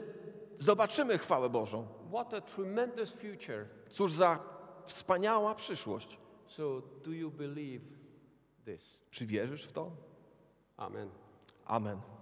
zobaczymy 0.60 1.18
chwałę 1.18 1.50
Bożą. 1.50 1.88
What 2.10 2.34
a 2.34 2.42
tremendous 2.42 3.12
future. 3.12 3.66
Cóż 3.90 4.14
za 4.14 4.40
wspaniała 4.86 5.56
przyszłość. 5.56 6.18
So, 6.48 6.82
do 7.06 7.12
you 7.12 7.32
believe 7.32 7.86
this? 8.66 9.00
Czy 9.12 9.26
wierzysz 9.26 9.64
w 9.64 9.72
to? 9.72 9.92
Amen. 10.78 11.10
Amen. 11.66 12.19